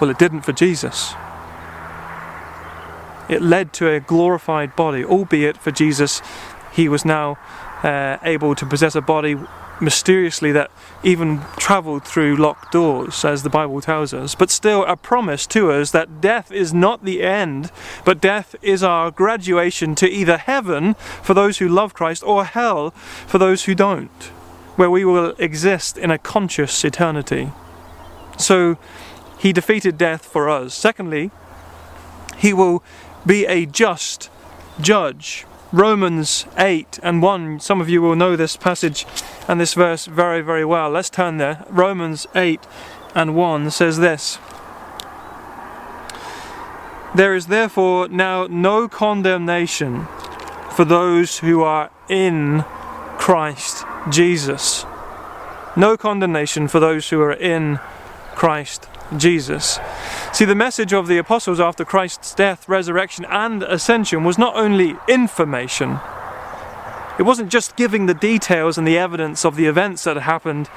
Well, 0.00 0.10
it 0.10 0.18
didn't 0.18 0.42
for 0.42 0.52
Jesus. 0.52 1.14
It 3.28 3.42
led 3.42 3.72
to 3.74 3.88
a 3.88 3.98
glorified 3.98 4.76
body, 4.76 5.04
albeit 5.04 5.56
for 5.56 5.70
Jesus 5.70 6.22
he 6.76 6.90
was 6.90 7.04
now 7.06 7.38
uh, 7.82 8.18
able 8.22 8.54
to 8.54 8.66
possess 8.66 8.94
a 8.94 9.00
body 9.00 9.34
mysteriously 9.80 10.52
that 10.52 10.70
even 11.02 11.40
traveled 11.56 12.04
through 12.04 12.36
locked 12.36 12.70
doors, 12.70 13.24
as 13.24 13.42
the 13.42 13.50
Bible 13.50 13.80
tells 13.80 14.12
us, 14.12 14.34
but 14.34 14.50
still 14.50 14.84
a 14.84 14.96
promise 14.96 15.46
to 15.46 15.70
us 15.70 15.90
that 15.90 16.20
death 16.20 16.52
is 16.52 16.74
not 16.74 17.04
the 17.04 17.22
end, 17.22 17.70
but 18.04 18.20
death 18.20 18.54
is 18.60 18.82
our 18.82 19.10
graduation 19.10 19.94
to 19.94 20.08
either 20.08 20.36
heaven 20.36 20.94
for 21.22 21.32
those 21.32 21.58
who 21.58 21.68
love 21.68 21.94
Christ 21.94 22.22
or 22.22 22.44
hell 22.44 22.90
for 23.26 23.38
those 23.38 23.64
who 23.64 23.74
don't, 23.74 24.22
where 24.76 24.90
we 24.90 25.04
will 25.04 25.34
exist 25.38 25.96
in 25.96 26.10
a 26.10 26.18
conscious 26.18 26.84
eternity. 26.84 27.52
So 28.38 28.76
he 29.38 29.52
defeated 29.52 29.96
death 29.96 30.26
for 30.26 30.50
us. 30.50 30.74
Secondly, 30.74 31.30
he 32.36 32.52
will 32.52 32.82
be 33.24 33.46
a 33.46 33.64
just 33.64 34.30
judge. 34.80 35.46
Romans 35.72 36.46
8 36.56 37.00
and 37.02 37.22
1. 37.22 37.60
Some 37.60 37.80
of 37.80 37.88
you 37.88 38.00
will 38.00 38.16
know 38.16 38.36
this 38.36 38.56
passage 38.56 39.06
and 39.48 39.60
this 39.60 39.74
verse 39.74 40.06
very, 40.06 40.40
very 40.40 40.64
well. 40.64 40.90
Let's 40.90 41.10
turn 41.10 41.38
there. 41.38 41.64
Romans 41.68 42.26
8 42.34 42.60
and 43.14 43.34
1 43.34 43.70
says 43.70 43.98
this 43.98 44.38
There 47.14 47.34
is 47.34 47.46
therefore 47.46 48.08
now 48.08 48.46
no 48.48 48.88
condemnation 48.88 50.06
for 50.70 50.84
those 50.84 51.38
who 51.38 51.62
are 51.62 51.90
in 52.08 52.64
Christ 53.18 53.84
Jesus. 54.08 54.84
No 55.76 55.96
condemnation 55.96 56.68
for 56.68 56.78
those 56.78 57.10
who 57.10 57.20
are 57.22 57.32
in 57.32 57.80
Christ 58.34 58.88
Jesus. 59.16 59.78
See, 60.32 60.44
the 60.44 60.54
message 60.54 60.92
of 60.92 61.06
the 61.06 61.18
apostles 61.18 61.60
after 61.60 61.84
Christ's 61.84 62.34
death, 62.34 62.68
resurrection, 62.68 63.24
and 63.26 63.62
ascension 63.62 64.24
was 64.24 64.38
not 64.38 64.56
only 64.56 64.96
information, 65.08 66.00
it 67.18 67.22
wasn't 67.22 67.50
just 67.50 67.76
giving 67.76 68.06
the 68.06 68.14
details 68.14 68.76
and 68.76 68.86
the 68.86 68.98
evidence 68.98 69.44
of 69.44 69.56
the 69.56 69.66
events 69.66 70.04
that 70.04 70.16
happened. 70.16 70.68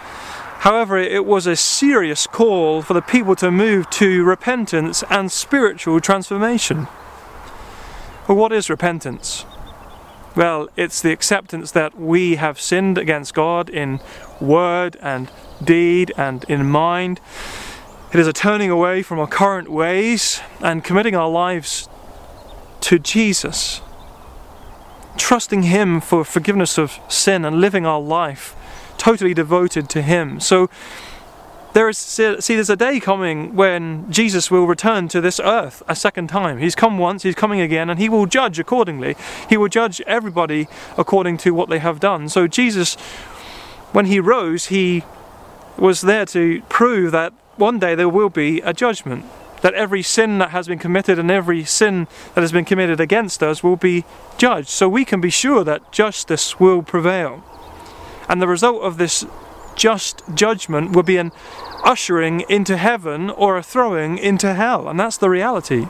However, 0.59 0.97
it 0.97 1.25
was 1.25 1.47
a 1.47 1.55
serious 1.55 2.27
call 2.27 2.81
for 2.81 2.93
the 2.93 3.01
people 3.01 3.35
to 3.37 3.51
move 3.51 3.89
to 3.91 4.23
repentance 4.23 5.03
and 5.09 5.31
spiritual 5.31 5.99
transformation. 5.99 6.87
Well, 8.27 8.37
what 8.37 8.51
is 8.51 8.69
repentance? 8.69 9.45
Well, 10.35 10.69
it's 10.77 11.01
the 11.01 11.11
acceptance 11.11 11.71
that 11.71 11.99
we 11.99 12.35
have 12.35 12.61
sinned 12.61 12.97
against 12.97 13.33
God 13.33 13.69
in 13.69 13.99
word 14.39 14.95
and 15.01 15.29
deed 15.63 16.13
and 16.15 16.45
in 16.45 16.69
mind 16.69 17.19
it 18.11 18.19
is 18.19 18.27
a 18.27 18.33
turning 18.33 18.69
away 18.69 19.03
from 19.03 19.19
our 19.19 19.27
current 19.27 19.69
ways 19.69 20.41
and 20.61 20.83
committing 20.83 21.15
our 21.15 21.29
lives 21.29 21.87
to 22.81 22.99
Jesus. 22.99 23.81
Trusting 25.17 25.63
Him 25.63 26.01
for 26.01 26.23
forgiveness 26.23 26.77
of 26.77 26.99
sin 27.07 27.45
and 27.45 27.61
living 27.61 27.85
our 27.85 28.01
life 28.01 28.55
totally 28.97 29.33
devoted 29.33 29.89
to 29.89 30.01
Him. 30.01 30.39
So, 30.39 30.69
there 31.73 31.87
is 31.87 31.99
see 31.99 32.55
there's 32.55 32.69
a 32.71 32.75
day 32.75 32.99
coming 32.99 33.55
when 33.55 34.11
Jesus 34.11 34.49
will 34.49 34.65
return 34.65 35.07
to 35.09 35.21
this 35.21 35.39
earth 35.39 35.83
a 35.87 35.95
second 35.95 36.27
time. 36.27 36.57
He's 36.57 36.73
come 36.73 36.97
once, 36.97 37.21
he's 37.21 37.35
coming 37.35 37.61
again, 37.61 37.91
and 37.91 37.99
he 37.99 38.09
will 38.09 38.25
judge 38.25 38.57
accordingly. 38.57 39.15
He 39.47 39.55
will 39.55 39.67
judge 39.67 40.01
everybody 40.01 40.67
according 40.97 41.37
to 41.37 41.51
what 41.51 41.69
they 41.69 41.77
have 41.77 41.99
done. 41.99 42.27
So 42.27 42.47
Jesus 42.47 42.97
when 43.91 44.05
he 44.05 44.19
rose, 44.19 44.67
he 44.67 45.03
was 45.77 46.01
there 46.01 46.25
to 46.25 46.61
prove 46.69 47.11
that 47.11 47.33
one 47.59 47.79
day 47.79 47.95
there 47.95 48.09
will 48.09 48.29
be 48.29 48.61
a 48.61 48.73
judgment. 48.73 49.25
That 49.61 49.73
every 49.73 50.01
sin 50.01 50.37
that 50.37 50.51
has 50.51 50.67
been 50.67 50.79
committed 50.79 51.19
and 51.19 51.29
every 51.29 51.65
sin 51.65 52.07
that 52.33 52.41
has 52.41 52.53
been 52.53 52.63
committed 52.63 53.01
against 53.01 53.43
us 53.43 53.61
will 53.61 53.75
be 53.75 54.05
judged. 54.37 54.69
So 54.69 54.87
we 54.87 55.03
can 55.03 55.19
be 55.19 55.29
sure 55.29 55.65
that 55.65 55.91
justice 55.91 56.59
will 56.59 56.81
prevail. 56.81 57.43
And 58.29 58.41
the 58.41 58.47
result 58.47 58.81
of 58.83 58.97
this 58.97 59.25
just 59.75 60.23
judgment 60.33 60.95
will 60.95 61.03
be 61.03 61.17
an 61.17 61.31
ushering 61.83 62.45
into 62.49 62.77
heaven 62.77 63.29
or 63.29 63.57
a 63.57 63.63
throwing 63.63 64.17
into 64.17 64.53
hell. 64.53 64.87
And 64.87 64.99
that's 64.99 65.17
the 65.17 65.29
reality. 65.29 65.87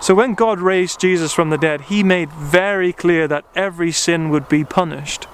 So 0.00 0.14
when 0.14 0.34
God 0.34 0.60
raised 0.60 1.00
Jesus 1.00 1.32
from 1.32 1.50
the 1.50 1.58
dead, 1.58 1.82
he 1.82 2.02
made 2.02 2.30
very 2.32 2.92
clear 2.92 3.26
that 3.28 3.44
every 3.54 3.92
sin 3.92 4.30
would 4.30 4.48
be 4.48 4.64
punished. 4.64 5.26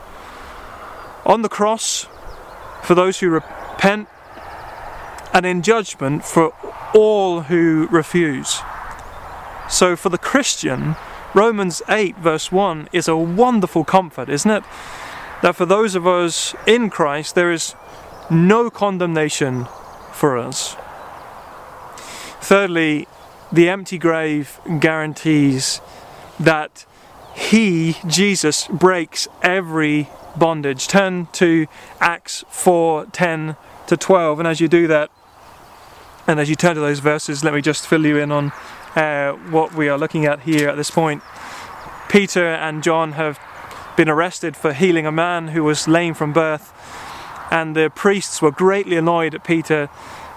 On 1.25 1.43
the 1.43 1.49
cross, 1.49 2.07
for 2.83 2.95
those 2.95 3.21
who 3.21 3.31
repent 3.31 4.09
and 5.33 5.47
in 5.47 5.62
judgment 5.62 6.25
for 6.25 6.53
all 6.95 7.43
who 7.43 7.89
refuse. 7.91 8.61
So 9.69 9.97
for 9.97 10.11
the 10.11 10.19
Christian, 10.19 10.97
Romans 11.35 11.81
8, 11.89 12.17
verse 12.17 12.53
1 12.53 12.91
is 12.93 13.09
a 13.09 13.17
wonderful 13.17 13.85
comfort, 13.85 14.29
isn't 14.29 14.51
it? 14.51 14.62
That 15.41 15.57
for 15.57 15.65
those 15.65 15.95
of 15.95 16.07
us 16.07 16.55
in 16.67 16.91
Christ, 16.91 17.35
there 17.35 17.51
is 17.51 17.75
no 18.31 18.71
condemnation 18.71 19.67
for 20.12 20.37
us. 20.37 20.77
Thirdly, 22.41 23.09
the 23.51 23.69
empty 23.69 23.99
grave 23.99 24.61
guarantees 24.79 25.81
that 26.39 26.85
He, 27.35 27.97
Jesus, 28.07 28.67
breaks 28.69 29.27
every 29.43 30.09
bondage. 30.37 30.87
Turn 30.87 31.29
to 31.33 31.67
Acts 32.01 32.45
4 32.51 33.07
10 33.07 33.57
to 33.87 33.97
12, 33.97 34.39
and 34.39 34.49
as 34.49 34.61
you 34.61 34.69
do 34.69 34.87
that, 34.87 35.11
and 36.26 36.38
as 36.38 36.49
you 36.49 36.55
turn 36.55 36.75
to 36.75 36.81
those 36.81 37.00
verses, 37.00 37.43
let 37.43 37.55
me 37.55 37.61
just 37.61 37.87
fill 37.87 38.07
you 38.07 38.19
in 38.19 38.31
on 38.31 38.52
uh, 38.95 39.33
what 39.50 39.75
we 39.75 39.88
are 39.88 39.99
looking 39.99 40.26
at 40.26 40.41
here 40.41 40.69
at 40.69 40.76
this 40.76 40.91
point. 40.91 41.23
Peter 42.09 42.47
and 42.47 42.83
John 42.83 43.12
have 43.12 43.41
been 43.97 44.09
arrested 44.09 44.57
for 44.57 44.73
healing 44.73 45.07
a 45.07 45.12
man 45.12 45.49
who 45.49 45.64
was 45.64 45.88
lame 45.88 46.14
from 46.14 46.33
birth, 46.33 46.73
and 47.50 47.75
the 47.75 47.91
priests 47.95 48.41
were 48.41 48.50
greatly 48.50 48.97
annoyed 48.97 49.35
at 49.35 49.45
Peter 49.45 49.88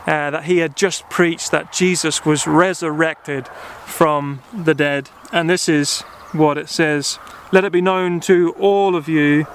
uh, 0.08 0.32
that 0.32 0.44
he 0.46 0.60
had 0.60 0.75
just 0.75 1.10
preached 1.10 1.51
that 1.51 1.72
Jesus 1.72 2.25
was 2.25 2.46
resurrected 2.46 3.48
from 3.86 4.42
the 4.54 4.74
dead. 4.74 5.10
And 5.32 5.50
this 5.50 5.68
is 5.68 6.01
what 6.32 6.58
it 6.58 6.70
says 6.70 7.20
Let 7.51 7.63
it 7.63 7.72
be 7.72 7.82
known 7.82 8.20
to 8.22 8.54
all 8.60 8.96
of 8.96 9.08
you 9.08 9.48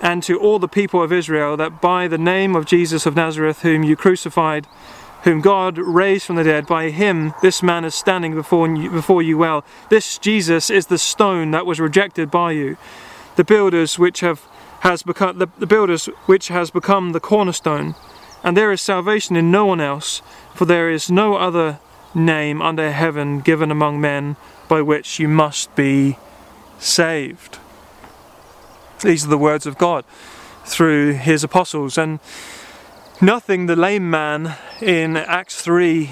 and 0.00 0.22
to 0.22 0.38
all 0.38 0.58
the 0.58 0.68
people 0.68 1.02
of 1.02 1.12
Israel 1.12 1.56
that 1.56 1.80
by 1.80 2.06
the 2.06 2.18
name 2.18 2.54
of 2.54 2.66
Jesus 2.66 3.06
of 3.06 3.16
Nazareth, 3.16 3.62
whom 3.62 3.82
you 3.82 3.96
crucified, 3.96 4.66
whom 5.26 5.40
God 5.40 5.76
raised 5.76 6.24
from 6.24 6.36
the 6.36 6.44
dead, 6.44 6.68
by 6.68 6.90
him 6.90 7.34
this 7.42 7.60
man 7.60 7.84
is 7.84 7.96
standing 7.96 8.32
before 8.36 8.68
you, 8.68 8.88
before 8.88 9.22
you 9.22 9.36
well. 9.36 9.64
This 9.90 10.18
Jesus 10.18 10.70
is 10.70 10.86
the 10.86 10.98
stone 10.98 11.50
that 11.50 11.66
was 11.66 11.80
rejected 11.80 12.30
by 12.30 12.52
you. 12.52 12.76
The 13.34 13.42
builders 13.42 13.98
which 13.98 14.20
have 14.20 14.42
has 14.80 15.02
become 15.02 15.38
the, 15.38 15.48
the 15.58 15.66
builders 15.66 16.06
which 16.26 16.46
has 16.46 16.70
become 16.70 17.10
the 17.10 17.18
cornerstone, 17.18 17.96
and 18.44 18.56
there 18.56 18.70
is 18.70 18.80
salvation 18.80 19.34
in 19.34 19.50
no 19.50 19.66
one 19.66 19.80
else, 19.80 20.22
for 20.54 20.64
there 20.64 20.88
is 20.88 21.10
no 21.10 21.34
other 21.34 21.80
name 22.14 22.62
under 22.62 22.92
heaven 22.92 23.40
given 23.40 23.72
among 23.72 24.00
men 24.00 24.36
by 24.68 24.80
which 24.80 25.18
you 25.18 25.26
must 25.26 25.74
be 25.74 26.18
saved. 26.78 27.58
These 29.02 29.24
are 29.24 29.30
the 29.30 29.38
words 29.38 29.66
of 29.66 29.76
God 29.76 30.04
through 30.64 31.14
his 31.14 31.42
apostles. 31.42 31.98
And 31.98 32.20
nothing 33.20 33.66
the 33.66 33.76
lame 33.76 34.10
man 34.10 34.56
in 34.80 35.16
Acts 35.16 35.62
3 35.62 36.10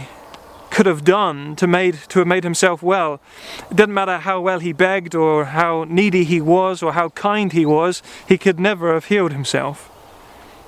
could 0.71 0.87
have 0.87 1.05
done 1.05 1.55
to 1.55 1.67
made 1.67 1.95
to 2.09 2.19
have 2.19 2.27
made 2.27 2.43
himself 2.43 2.83
well. 2.83 3.21
It 3.71 3.77
didn't 3.77 3.95
matter 3.95 4.19
how 4.19 4.41
well 4.41 4.59
he 4.59 4.73
begged 4.73 5.15
or 5.15 5.45
how 5.47 5.85
needy 5.85 6.25
he 6.25 6.41
was 6.41 6.83
or 6.83 6.95
how 6.95 7.11
kind 7.11 7.53
he 7.53 7.65
was, 7.65 8.03
he 8.27 8.37
could 8.37 8.59
never 8.59 8.93
have 8.93 9.05
healed 9.05 9.33
himself. 9.33 9.89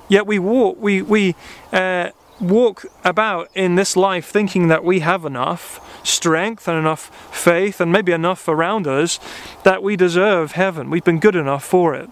Yet 0.08 0.26
we 0.26 0.38
walk 0.38 0.76
we 0.80 1.02
we 1.02 1.34
uh, 1.72 2.10
walk 2.40 2.86
about 3.02 3.48
in 3.54 3.74
this 3.74 3.96
life 3.96 4.26
thinking 4.26 4.68
that 4.68 4.84
we 4.84 5.00
have 5.00 5.24
enough 5.24 5.80
strength 6.06 6.68
and 6.68 6.78
enough 6.78 7.10
faith 7.34 7.80
and 7.80 7.90
maybe 7.90 8.12
enough 8.12 8.46
around 8.46 8.86
us 8.86 9.18
that 9.64 9.82
we 9.82 9.96
deserve 9.96 10.52
heaven. 10.52 10.90
We've 10.90 11.04
been 11.04 11.18
good 11.18 11.34
enough 11.34 11.64
for 11.64 11.94
it. 11.94 12.10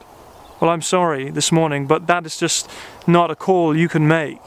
Well, 0.64 0.72
I'm 0.72 0.80
sorry 0.80 1.28
this 1.28 1.52
morning, 1.52 1.86
but 1.86 2.06
that 2.06 2.24
is 2.24 2.38
just 2.38 2.70
not 3.06 3.30
a 3.30 3.36
call 3.36 3.76
you 3.76 3.86
can 3.86 4.08
make. 4.08 4.38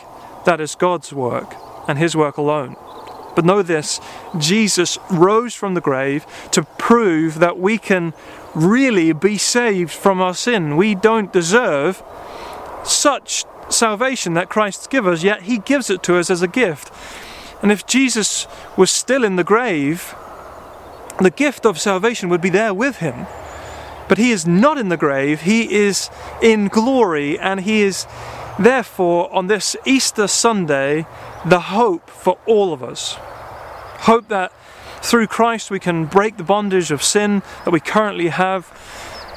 That 0.46 0.60
is 0.60 0.74
God's 0.74 1.14
work 1.14 1.54
and 1.88 2.00
His 2.00 2.16
work 2.16 2.38
alone. 2.38 2.76
But 3.36 3.46
know 3.46 3.62
this 3.62 4.02
Jesus 4.36 4.98
rose 5.12 5.54
from 5.54 5.76
the 5.76 5.80
grave 5.80 6.26
to 6.54 6.64
prove 6.64 7.38
that 7.38 7.60
we 7.60 7.78
can 7.78 8.16
really 8.56 9.14
be 9.14 9.38
saved 9.38 9.92
from 9.92 10.20
our 10.20 10.34
sin. 10.34 10.76
We 10.76 10.96
don't 10.96 11.32
deserve 11.32 12.02
such 12.84 13.46
salvation 13.70 14.34
that 14.34 14.50
Christ 14.50 14.90
gives 14.90 15.08
us, 15.08 15.24
yet 15.24 15.44
He 15.44 15.60
gives 15.60 15.92
it 15.92 16.02
to 16.02 16.18
us 16.18 16.32
as 16.32 16.42
a 16.42 16.48
gift. 16.48 16.92
And 17.62 17.72
if 17.72 17.86
Jesus 17.86 18.48
was 18.76 18.90
still 18.90 19.24
in 19.24 19.36
the 19.36 19.44
grave, 19.44 20.16
the 21.22 21.30
gift 21.30 21.64
of 21.64 21.80
salvation 21.80 22.28
would 22.30 22.42
be 22.42 22.50
there 22.50 22.74
with 22.74 22.98
him. 22.98 23.28
But 24.08 24.18
he 24.18 24.32
is 24.32 24.48
not 24.48 24.78
in 24.78 24.90
the 24.90 24.98
grave, 24.98 25.42
he 25.42 25.74
is 25.74 26.10
in 26.42 26.68
glory, 26.68 27.38
and 27.38 27.62
he 27.62 27.82
is 27.82 28.08
therefore 28.58 29.34
on 29.34 29.48
this 29.48 29.76
Easter 29.86 30.28
Sunday 30.28 31.06
the 31.46 31.60
hope 31.60 32.10
for 32.10 32.38
all 32.46 32.74
of 32.74 32.82
us. 32.82 33.16
Hope 34.02 34.28
that 34.30 34.52
through 35.02 35.28
Christ 35.28 35.70
we 35.70 35.80
can 35.80 36.06
break 36.06 36.38
the 36.38 36.44
bondage 36.44 36.92
of 36.92 37.04
sin 37.04 37.44
that 37.66 37.72
we 37.72 37.80
currently 37.80 38.30
have, 38.30 38.72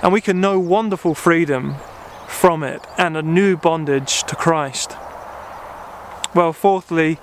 and 0.03 0.13
we 0.13 0.21
can 0.21 0.41
know 0.41 0.59
wonderful 0.59 1.15
freedom 1.15 1.77
from 2.27 2.63
it 2.63 2.81
and 2.97 3.17
a 3.17 3.23
new 3.23 3.57
bondage 3.57 4.23
to 4.25 4.37
Christ. 4.37 4.97
Well, 6.35 6.53
fourthly, 6.53 7.19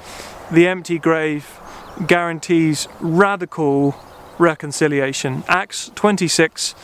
the 0.51 0.67
empty 0.67 0.99
grave 0.99 1.59
guarantees 2.05 2.87
radical 2.99 3.95
reconciliation. 4.37 5.43
Acts 5.47 5.91
26 5.95 6.75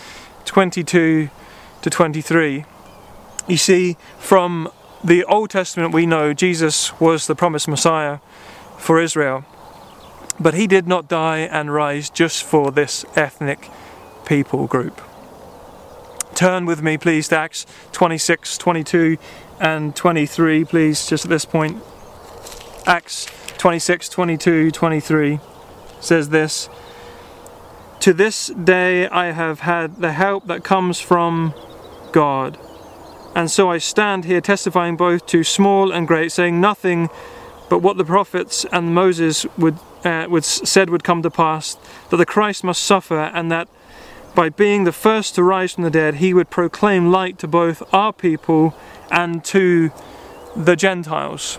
22 0.46 1.30
to 1.82 1.90
23. 1.90 2.66
You 3.48 3.58
see, 3.58 3.98
from 4.18 4.70
the 5.04 5.24
Old 5.26 5.50
Testament, 5.50 5.94
we 5.94 6.06
know 6.06 6.34
Jesus 6.34 7.00
was 7.00 7.28
the 7.28 7.36
promised 7.36 7.68
Messiah 7.68 8.20
for 8.78 9.02
Israel, 9.02 9.46
but 10.40 10.54
he 10.54 10.68
did 10.68 10.88
not 10.88 11.08
die 11.08 11.40
and 11.40 11.74
rise 11.74 12.10
just 12.10 12.44
for 12.44 12.72
this 12.72 13.06
ethnic 13.16 13.70
people 14.26 14.68
group. 14.68 15.02
Turn 16.34 16.66
with 16.66 16.82
me, 16.82 16.98
please, 16.98 17.28
to 17.28 17.38
Acts 17.38 17.66
26 17.92 18.58
22 18.58 19.18
and 19.60 19.96
23, 19.96 20.66
please, 20.66 21.06
just 21.06 21.26
at 21.26 21.30
this 21.30 21.46
point. 21.46 21.82
Acts 22.86 23.28
26, 23.58 24.10
22, 24.10 24.72
23 24.72 25.40
says 26.02 26.30
this 26.30 26.68
To 28.04 28.14
this 28.14 28.48
day 28.48 29.08
I 29.08 29.32
have 29.32 29.62
had 29.62 30.02
the 30.02 30.12
help 30.12 30.48
that 30.48 30.62
comes 30.66 31.00
from 31.00 31.54
God. 32.12 32.60
And 33.34 33.50
so 33.50 33.72
I 33.72 33.78
stand 33.78 34.26
here 34.26 34.42
testifying 34.42 34.98
both 34.98 35.26
to 35.28 35.46
small 35.46 35.90
and 35.90 36.06
great, 36.06 36.34
saying 36.34 36.60
nothing 36.60 37.08
but 37.70 37.80
what 37.80 37.96
the 37.96 38.04
prophets 38.04 38.66
and 38.74 38.94
Moses 38.94 39.46
would, 39.58 39.80
uh, 40.04 40.28
would 40.30 40.44
said 40.44 40.90
would 40.90 41.06
come 41.06 41.22
to 41.22 41.30
pass, 41.30 41.78
that 42.10 42.18
the 42.18 42.26
Christ 42.26 42.62
must 42.66 42.84
suffer, 42.84 43.32
and 43.34 43.50
that 43.54 43.70
by 44.36 44.50
being 44.50 44.84
the 44.84 44.92
first 44.92 45.36
to 45.36 45.44
rise 45.44 45.72
from 45.72 45.86
the 45.86 45.90
dead, 45.90 46.16
he 46.16 46.34
would 46.34 46.50
proclaim 46.50 47.10
light 47.10 47.40
to 47.40 47.48
both 47.48 47.82
our 47.94 48.12
people 48.12 48.76
and 49.12 49.46
to 49.46 49.94
the 50.58 50.76
Gentiles. 50.76 51.58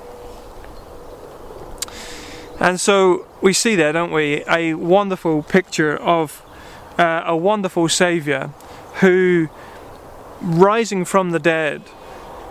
And 2.61 2.81
so 2.81 3.27
we 3.41 3.53
see 3.53 3.75
there, 3.75 3.93
don't 3.93 4.13
we, 4.13 4.45
a 4.49 4.75
wonderful 4.75 5.43
picture 5.43 5.97
of 5.97 6.45
uh, 6.99 7.23
a 7.27 7.37
wonderful 7.37 7.89
Saviour 7.89 8.49
who, 9.01 9.49
rising 10.41 11.05
from 11.05 11.31
the 11.31 11.41
dead, 11.41 11.83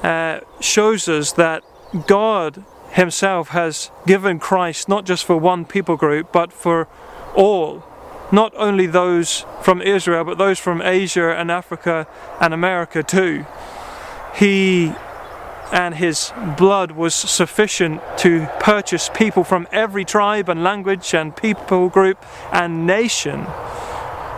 uh, 0.02 0.42
shows 0.60 1.08
us 1.08 1.32
that 1.34 1.63
God 2.08 2.63
Himself 2.92 3.50
has 3.50 3.89
given 4.06 4.39
Christ 4.39 4.89
not 4.89 5.06
just 5.06 5.24
for 5.24 5.38
one 5.38 5.63
people 5.66 5.96
group, 5.96 6.32
but 6.32 6.52
for 6.52 6.88
all. 7.36 7.84
Not 8.32 8.54
only 8.56 8.88
those 8.88 9.46
from 9.62 9.82
Israel, 9.82 10.24
but 10.24 10.38
those 10.38 10.60
from 10.60 10.82
Asia 10.82 11.34
and 11.38 11.50
Africa 11.50 12.08
and 12.42 12.54
America 12.54 13.04
too. 13.04 13.46
He 14.36 14.94
and 15.71 15.95
his 15.95 16.32
blood 16.58 16.91
was 16.91 17.15
sufficient 17.15 18.02
to 18.19 18.47
purchase 18.60 19.10
people 19.13 19.43
from 19.43 19.67
every 19.71 20.06
tribe 20.06 20.49
and 20.49 20.63
language 20.63 21.13
and 21.13 21.36
people 21.36 21.89
group 21.89 22.23
and 22.52 22.86
nation, 22.86 23.45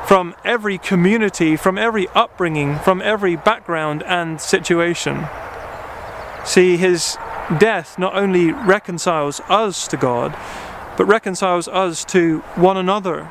from 0.08 0.36
every 0.44 0.78
community, 0.78 1.56
from 1.56 1.78
every 1.78 2.08
upbringing, 2.10 2.78
from 2.80 3.02
every 3.02 3.36
background 3.36 4.04
and 4.04 4.40
situation. 4.40 5.28
See, 6.46 6.78
his 6.78 7.18
death 7.58 7.98
not 7.98 8.16
only 8.16 8.52
reconciles 8.52 9.42
us 9.50 9.88
to 9.88 9.98
God, 9.98 10.38
but 10.98 11.06
reconciles 11.06 11.68
us 11.68 12.06
to 12.06 12.40
one 12.56 12.78
another 12.78 13.30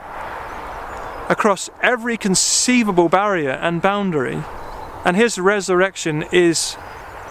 across 1.28 1.70
every 1.82 2.16
conceivable 2.16 3.08
barrier 3.08 3.52
and 3.52 3.80
boundary. 3.80 4.42
And 5.04 5.16
his 5.16 5.38
resurrection 5.38 6.24
is 6.32 6.76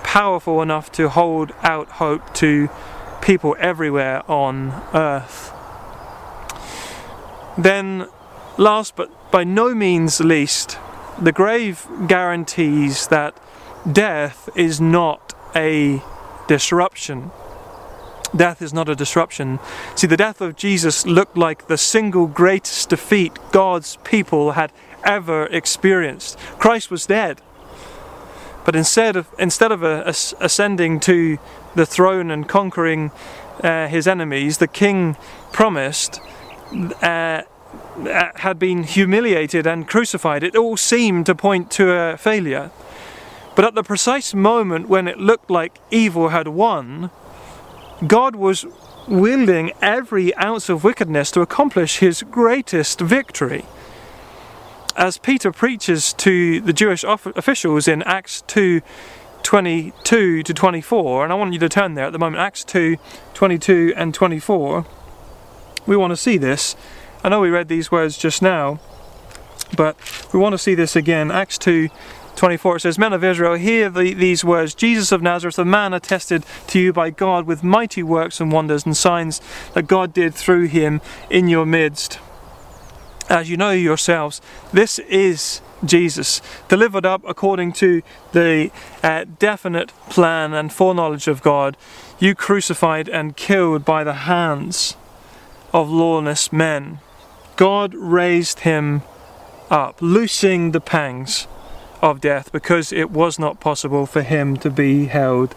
powerful 0.04 0.62
enough 0.62 0.92
to 0.94 1.10
hold 1.10 1.52
out 1.62 1.90
hope 1.90 2.34
to 2.36 2.70
people 3.22 3.56
everywhere 3.60 4.30
on 4.30 4.72
earth. 4.94 5.52
Then, 7.58 8.08
last 8.58 8.96
but 8.96 9.32
by 9.32 9.44
no 9.44 9.74
means 9.74 10.20
least, 10.20 10.78
the 11.22 11.32
grave 11.32 11.88
guarantees 12.08 13.08
that 13.08 13.38
death 13.90 14.50
is 14.56 14.82
not 14.82 15.34
a 15.56 16.02
disruption. 16.48 17.32
Death 18.36 18.62
is 18.62 18.74
not 18.74 18.90
a 18.90 18.96
disruption. 18.96 19.60
See, 19.96 20.08
the 20.08 20.18
death 20.18 20.42
of 20.42 20.56
Jesus 20.56 21.06
looked 21.06 21.38
like 21.38 21.68
the 21.68 21.78
single 21.78 22.26
greatest 22.26 22.90
defeat 22.90 23.38
God's 23.52 23.98
people 24.04 24.54
had 24.54 24.72
ever 25.04 25.46
experienced. 25.46 26.38
Christ 26.58 26.90
was 26.90 27.06
dead 27.06 27.42
But 28.66 28.76
instead 28.76 29.16
of 29.16 29.28
instead 29.38 29.72
of 29.72 29.84
uh, 29.84 30.04
ascending 30.06 31.00
to 31.02 31.38
the 31.76 31.86
throne 31.86 32.32
and 32.32 32.48
conquering 32.48 33.12
uh, 33.64 33.88
his 33.88 34.08
enemies, 34.08 34.58
the 34.58 34.68
king 34.68 35.18
promised 35.52 36.22
uh, 37.02 37.42
uh, 38.06 38.32
had 38.36 38.58
been 38.58 38.84
humiliated 38.84 39.68
and 39.68 39.88
crucified. 39.88 40.44
It 40.44 40.56
all 40.56 40.78
seemed 40.78 41.26
to 41.28 41.36
point 41.36 41.70
to 41.72 41.92
a 41.92 42.18
failure. 42.18 42.72
But 43.56 43.66
at 43.66 43.76
the 43.76 43.84
precise 43.84 44.34
moment 44.34 44.90
when 44.90 45.08
it 45.08 45.20
looked 45.20 45.52
like 45.52 45.78
evil 45.92 46.30
had 46.30 46.48
won, 46.48 47.12
God 48.08 48.36
was 48.36 48.66
wielding 49.08 49.74
every 49.82 50.36
ounce 50.38 50.70
of 50.70 50.84
wickedness 50.84 51.30
to 51.32 51.42
accomplish 51.42 52.00
his 52.00 52.24
greatest 52.24 53.00
victory. 53.00 53.66
As 54.96 55.18
Peter 55.18 55.52
preaches 55.52 56.14
to 56.14 56.62
the 56.62 56.72
Jewish 56.72 57.04
officials 57.04 57.88
in 57.88 58.04
Acts 58.04 58.44
2 58.48 58.82
22 59.42 60.44
to 60.44 60.54
24, 60.54 61.24
and 61.24 61.34
I 61.34 61.36
want 61.36 61.52
you 61.52 61.60
to 61.60 61.68
turn 61.68 61.96
there 61.96 62.06
at 62.06 62.14
the 62.14 62.20
moment, 62.20 62.42
Acts 62.42 62.64
2 62.64 62.98
22 63.34 63.94
and 63.98 64.14
24, 64.14 64.86
we 65.88 65.98
want 65.98 66.12
to 66.12 66.18
see 66.18 66.38
this. 66.38 66.76
I 67.24 67.30
know 67.30 67.42
we 67.42 67.50
read 67.50 67.70
these 67.70 67.92
words 67.92 68.18
just 68.18 68.42
now, 68.42 68.80
but 69.76 69.98
we 70.32 70.40
want 70.40 70.54
to 70.54 70.60
see 70.60 70.76
this 70.76 70.96
again. 70.96 71.32
Acts 71.32 71.58
2 71.58 71.90
24 72.36 72.76
it 72.76 72.80
says, 72.82 73.00
Men 73.00 73.14
of 73.14 73.24
Israel, 73.24 73.56
hear 73.56 73.90
the, 73.90 74.14
these 74.14 74.44
words 74.44 74.76
Jesus 74.76 75.12
of 75.12 75.24
Nazareth, 75.24 75.58
a 75.58 75.66
man 75.66 75.94
attested 75.94 76.46
to 76.68 76.80
you 76.80 76.94
by 76.94 77.10
God 77.10 77.48
with 77.48 77.64
mighty 77.64 78.04
works 78.04 78.40
and 78.40 78.52
wonders 78.52 78.86
and 78.86 78.96
signs 78.96 79.42
that 79.74 79.88
God 79.88 80.14
did 80.14 80.36
through 80.36 80.66
him 80.66 81.02
in 81.32 81.48
your 81.48 81.66
midst. 81.66 82.20
As 83.34 83.50
you 83.50 83.58
know 83.58 83.72
yourselves, 83.72 84.42
this 84.72 85.00
is 85.00 85.60
Jesus, 85.84 86.40
delivered 86.68 87.04
up 87.04 87.24
according 87.28 87.74
to 87.74 88.04
the 88.32 88.70
uh, 89.02 89.26
definite 89.40 89.92
plan 90.08 90.54
and 90.54 90.72
foreknowledge 90.72 91.28
of 91.28 91.42
God, 91.42 91.76
you 92.20 92.36
crucified 92.36 93.10
and 93.10 93.36
killed 93.36 93.84
by 93.84 94.04
the 94.04 94.14
hands 94.14 94.96
of 95.74 95.90
lawless 95.90 96.54
men. 96.54 97.00
God 97.56 97.96
raised 97.96 98.60
him 98.60 99.02
up, 99.72 100.00
loosing 100.00 100.70
the 100.70 100.80
pangs 100.80 101.48
of 102.04 102.22
death 102.22 102.52
because 102.52 102.94
it 102.94 103.10
was 103.10 103.40
not 103.40 103.60
possible 103.60 104.06
for 104.06 104.22
him 104.22 104.58
to 104.58 104.70
be 104.70 105.06
held 105.06 105.56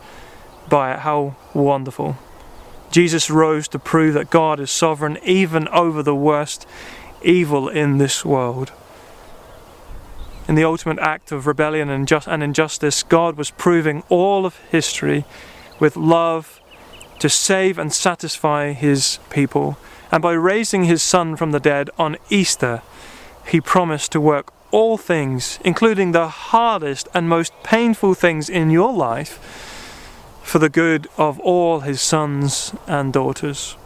by 0.71 0.95
it. 0.95 1.01
How 1.01 1.37
wonderful. 1.53 2.17
Jesus 2.91 3.29
rose 3.29 3.69
to 3.69 3.79
prove 3.79 4.15
that 4.15 4.31
God 4.31 4.61
is 4.61 4.71
sovereign 4.71 5.19
even 5.23 5.69
over 5.69 6.03
the 6.03 6.15
worst 6.15 6.67
evil 7.27 7.69
in 7.69 7.99
this 7.99 8.25
world. 8.25 8.73
In 10.49 10.55
the 10.55 10.65
ultimate 10.65 10.99
act 11.01 11.33
of 11.33 11.47
rebellion 11.47 11.91
and, 11.91 12.11
and 12.27 12.43
injustice, 12.43 13.03
God 13.03 13.37
was 13.37 13.51
proving 13.51 14.05
all 14.09 14.47
of 14.47 14.57
history 14.71 15.25
with 15.81 15.97
love 15.97 16.61
to 17.19 17.29
save 17.29 17.79
and 17.79 17.93
satisfy 17.93 18.73
his 18.73 19.19
people. 19.29 19.77
And 20.13 20.23
by 20.23 20.33
raising 20.33 20.85
his 20.85 21.03
son 21.03 21.35
from 21.35 21.51
the 21.51 21.61
dead 21.61 21.91
on 21.99 22.17
Easter, 22.31 22.83
he 23.49 23.61
promised 23.61 24.13
to 24.13 24.21
work 24.21 24.53
all 24.71 24.97
things, 24.97 25.59
including 25.65 26.13
the 26.13 26.29
hardest 26.29 27.09
and 27.13 27.29
most 27.29 27.53
painful 27.65 28.15
things 28.15 28.49
in 28.49 28.71
your 28.71 28.93
life, 28.93 29.39
for 30.43 30.59
the 30.61 30.69
good 30.69 31.09
of 31.17 31.41
all 31.41 31.81
his 31.81 32.01
sons 32.01 32.73
and 32.87 33.13
daughters. 33.13 33.77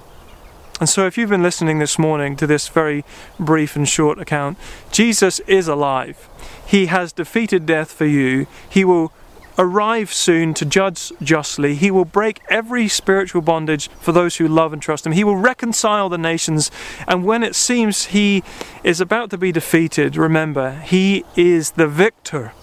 And 0.80 0.88
so, 0.88 1.06
if 1.06 1.18
you've 1.18 1.28
been 1.28 1.42
listening 1.42 1.78
this 1.78 1.98
morning 1.98 2.36
to 2.36 2.46
this 2.46 2.68
very 2.68 3.04
brief 3.38 3.76
and 3.76 3.86
short 3.86 4.18
account, 4.18 4.56
Jesus 4.90 5.38
is 5.40 5.68
alive. 5.68 6.26
He 6.66 6.86
has 6.86 7.12
defeated 7.12 7.66
death 7.66 7.92
for 7.92 8.06
you. 8.06 8.46
He 8.68 8.82
will 8.82 9.12
arrive 9.58 10.10
soon 10.10 10.54
to 10.54 10.64
judge 10.64 11.12
justly. 11.22 11.74
He 11.74 11.90
will 11.90 12.06
break 12.06 12.40
every 12.48 12.88
spiritual 12.88 13.42
bondage 13.42 13.90
for 14.00 14.12
those 14.12 14.36
who 14.36 14.48
love 14.48 14.72
and 14.72 14.80
trust 14.80 15.04
him. 15.04 15.12
He 15.12 15.22
will 15.22 15.36
reconcile 15.36 16.08
the 16.08 16.16
nations. 16.16 16.70
And 17.06 17.24
when 17.26 17.42
it 17.42 17.54
seems 17.54 18.06
he 18.06 18.42
is 18.82 19.02
about 19.02 19.28
to 19.30 19.38
be 19.38 19.52
defeated, 19.52 20.16
remember, 20.16 20.80
he 20.80 21.26
is 21.36 21.72
the 21.72 21.88
victor, 21.88 22.54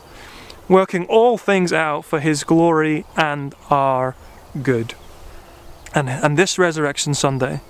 working 0.67 1.05
all 1.05 1.37
things 1.37 1.71
out 1.71 2.03
for 2.03 2.19
his 2.19 2.43
glory 2.43 3.05
and 3.15 3.53
our 3.69 4.15
good. 4.63 4.95
And, 5.93 6.09
and 6.09 6.35
this 6.35 6.57
Resurrection 6.57 7.13
Sunday, 7.13 7.61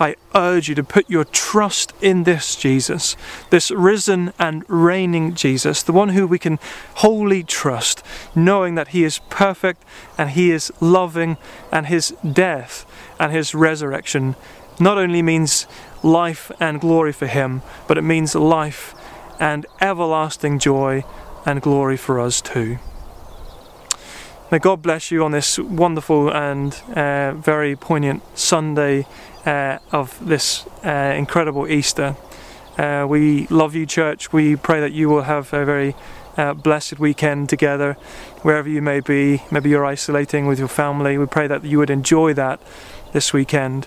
I 0.00 0.16
urge 0.34 0.68
you 0.68 0.74
to 0.76 0.84
put 0.84 1.10
your 1.10 1.24
trust 1.24 1.92
in 2.00 2.24
this 2.24 2.54
Jesus, 2.56 3.16
this 3.50 3.70
risen 3.70 4.32
and 4.38 4.64
reigning 4.68 5.34
Jesus, 5.34 5.82
the 5.82 5.92
one 5.92 6.10
who 6.10 6.26
we 6.26 6.38
can 6.38 6.58
wholly 6.96 7.42
trust, 7.42 8.02
knowing 8.34 8.74
that 8.76 8.88
He 8.88 9.04
is 9.04 9.20
perfect 9.30 9.84
and 10.16 10.30
He 10.30 10.50
is 10.50 10.72
loving, 10.80 11.36
and 11.72 11.86
His 11.86 12.14
death 12.32 12.86
and 13.18 13.32
His 13.32 13.54
resurrection 13.54 14.36
not 14.80 14.98
only 14.98 15.22
means 15.22 15.66
life 16.02 16.52
and 16.60 16.80
glory 16.80 17.12
for 17.12 17.26
Him, 17.26 17.62
but 17.86 17.98
it 17.98 18.02
means 18.02 18.34
life 18.34 18.94
and 19.40 19.66
everlasting 19.80 20.58
joy 20.58 21.04
and 21.44 21.62
glory 21.62 21.96
for 21.96 22.20
us 22.20 22.40
too. 22.40 22.78
May 24.50 24.58
God 24.58 24.80
bless 24.80 25.10
you 25.10 25.24
on 25.24 25.32
this 25.32 25.58
wonderful 25.58 26.34
and 26.34 26.72
uh, 26.96 27.34
very 27.34 27.76
poignant 27.76 28.22
Sunday 28.34 29.06
uh, 29.44 29.76
of 29.92 30.18
this 30.26 30.66
uh, 30.82 31.14
incredible 31.14 31.68
Easter. 31.68 32.16
Uh, 32.78 33.04
we 33.06 33.46
love 33.48 33.74
you, 33.74 33.84
church. 33.84 34.32
We 34.32 34.56
pray 34.56 34.80
that 34.80 34.92
you 34.92 35.10
will 35.10 35.24
have 35.24 35.52
a 35.52 35.66
very 35.66 35.94
uh, 36.38 36.54
blessed 36.54 36.98
weekend 36.98 37.50
together, 37.50 37.92
wherever 38.40 38.70
you 38.70 38.80
may 38.80 39.00
be. 39.00 39.42
Maybe 39.50 39.68
you're 39.68 39.84
isolating 39.84 40.46
with 40.46 40.58
your 40.58 40.68
family. 40.68 41.18
We 41.18 41.26
pray 41.26 41.46
that 41.46 41.62
you 41.64 41.76
would 41.76 41.90
enjoy 41.90 42.32
that 42.32 42.58
this 43.12 43.34
weekend. 43.34 43.86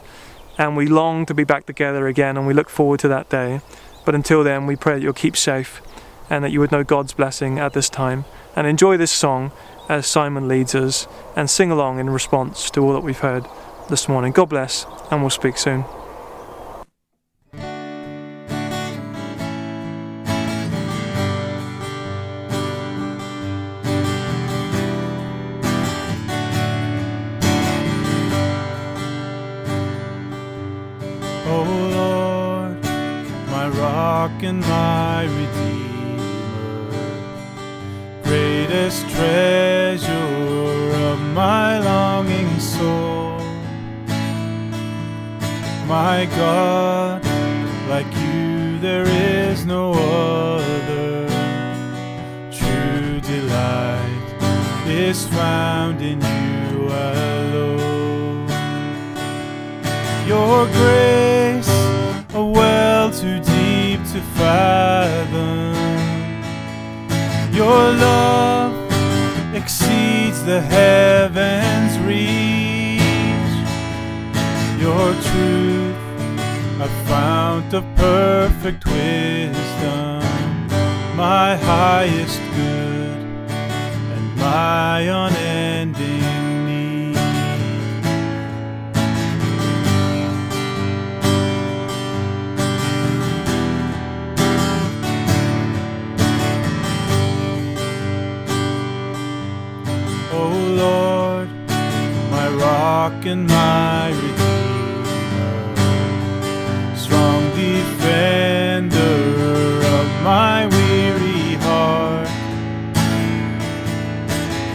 And 0.60 0.78
we 0.78 0.86
long 0.86 1.26
to 1.26 1.34
be 1.34 1.44
back 1.44 1.66
together 1.66 2.06
again, 2.06 2.38
and 2.38 2.46
we 2.46 2.54
look 2.54 2.70
forward 2.70 3.00
to 3.00 3.08
that 3.08 3.30
day. 3.30 3.62
But 4.06 4.14
until 4.14 4.44
then, 4.44 4.68
we 4.68 4.76
pray 4.76 4.94
that 4.94 5.02
you'll 5.02 5.14
keep 5.14 5.38
safe 5.38 5.82
and 6.30 6.44
that 6.44 6.52
you 6.52 6.60
would 6.60 6.72
know 6.72 6.84
God's 6.84 7.14
blessing 7.14 7.58
at 7.58 7.74
this 7.74 7.90
time. 7.90 8.26
And 8.56 8.68
enjoy 8.68 8.98
this 8.98 9.12
song 9.12 9.52
as 9.92 10.08
Simon 10.08 10.48
leads 10.48 10.74
us 10.74 11.06
and 11.36 11.50
sing 11.50 11.70
along 11.70 12.00
in 12.00 12.10
response 12.10 12.70
to 12.72 12.82
all 12.82 12.94
that 12.94 13.02
we've 13.02 13.20
heard 13.20 13.46
this 13.90 14.08
morning. 14.08 14.32
God 14.32 14.46
bless, 14.48 14.86
and 15.12 15.20
we'll 15.20 15.30
speak 15.30 15.58
soon. 15.58 15.84
And 34.44 34.60
my 34.62 35.26
redeemer, 35.26 36.18
greatest 38.24 39.08
treasure 39.12 39.51
My 45.92 46.26
God, 46.38 47.22
like 47.90 48.08
you 48.24 48.80
there 48.80 49.06
is 49.06 49.66
no 49.66 49.92
other. 49.92 51.28
True 52.50 53.20
delight 53.20 54.88
is 54.88 55.28
found 55.28 56.02
in 56.02 56.22
you 56.22 56.88
alone. 56.88 58.48
Your 60.26 60.66
grace, 60.68 61.68
a 62.36 62.42
well 62.42 63.12
too 63.12 63.40
deep 63.40 64.00
to 64.14 64.22
fathom. 64.40 65.76
Your 67.54 67.92
love 68.08 68.74
exceeds 69.54 70.42
the 70.46 70.62
heavens' 70.62 72.00
reach. 72.08 72.72
Your 74.80 75.14
truth, 75.14 75.71
a 76.82 76.88
fount 77.06 77.72
of 77.76 77.84
perfect 77.96 78.84
wisdom, 78.88 80.24
my 81.16 81.56
highest 81.56 82.40
good 82.56 83.22
and 84.16 84.36
my 84.36 85.02
unending 85.02 86.66
need. 86.66 87.18
O 100.34 100.50
Lord, 100.82 101.50
my 102.32 102.50
rock 102.50 103.26
and 103.28 103.46
my 103.46 104.31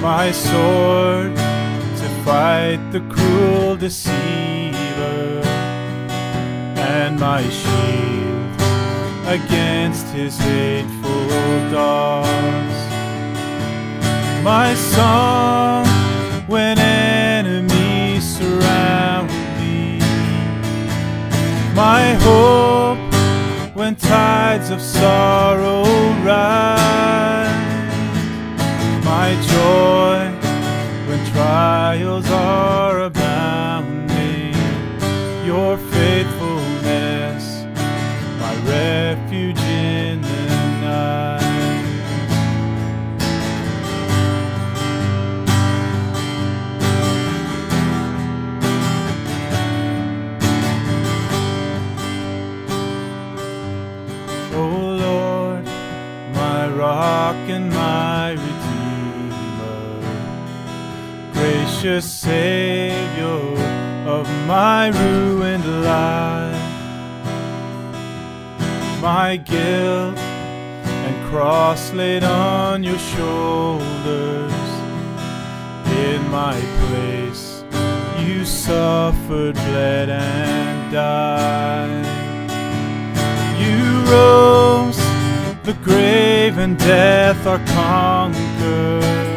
my 0.06 0.30
sword 0.30 1.34
to 1.34 2.08
fight 2.24 2.78
the 2.92 3.00
cruel 3.12 3.74
deceiver, 3.74 5.42
and 6.76 7.18
my 7.18 7.42
shield 7.48 8.54
against 9.26 10.06
his 10.14 10.38
hateful 10.38 11.26
dogs. 11.72 12.78
My 14.44 14.74
song 14.76 15.84
when 16.46 16.78
enemies 16.78 18.22
surround 18.38 19.28
me, 19.58 19.98
my 21.74 22.14
hope 22.26 23.02
when 23.74 23.96
tides 23.96 24.70
of 24.70 24.80
sorrow 24.80 25.82
rise, 26.22 27.25
my 29.26 29.34
joy 29.42 30.18
when 31.08 31.20
trials 31.32 32.30
are 32.30 33.00
abounding, 33.00 34.54
your 35.44 35.76
gracious 61.86 62.10
Savior 62.10 63.26
of 64.08 64.26
my 64.44 64.88
ruined 64.88 65.84
life, 65.84 66.60
my 69.00 69.36
guilt 69.36 70.18
and 70.18 71.30
cross 71.30 71.92
laid 71.92 72.24
on 72.24 72.82
your 72.82 72.98
shoulders, 72.98 74.52
in 76.02 76.28
my 76.28 76.58
place 76.88 77.62
you 78.18 78.44
suffered, 78.44 79.54
bled, 79.54 80.08
and 80.08 80.92
died. 80.92 82.04
You 83.62 84.10
rose, 84.10 84.98
the 85.62 85.78
grave 85.84 86.58
and 86.58 86.76
death 86.78 87.46
are 87.46 87.64
conquered 87.66 89.35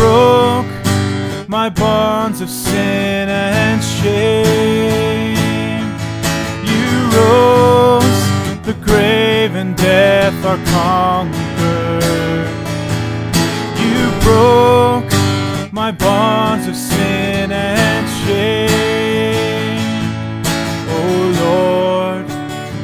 broke 0.00 0.72
my 1.46 1.68
bonds 1.68 2.40
of 2.40 2.48
sin 2.48 3.28
and 3.28 3.82
shame. 3.98 5.36
You 6.72 6.88
rose, 7.18 8.20
the 8.68 8.76
grave 8.88 9.54
and 9.56 9.76
death 9.76 10.38
are 10.50 10.62
conquered. 10.78 12.48
You 13.84 14.02
broke 14.26 15.12
my 15.70 15.90
bonds 15.92 16.66
of 16.66 16.76
sin 16.76 17.52
and 17.52 18.04
shame. 18.22 18.70
Oh 20.98 21.16
Lord, 21.44 22.26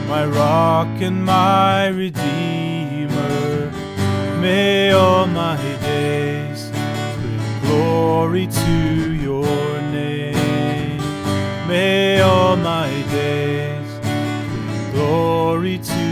my 0.06 0.26
rock 0.26 0.92
and 1.00 1.24
my 1.24 1.86
redeemer, 1.86 3.70
may 4.42 4.92
all 4.92 5.26
my 5.26 5.75
glory 8.16 8.46
to 8.46 9.12
your 9.12 9.44
name. 9.92 10.98
May 11.68 12.22
all 12.22 12.56
my 12.56 12.88
days 13.10 13.86
bring 14.00 14.92
glory 14.92 15.76
to 15.76 16.05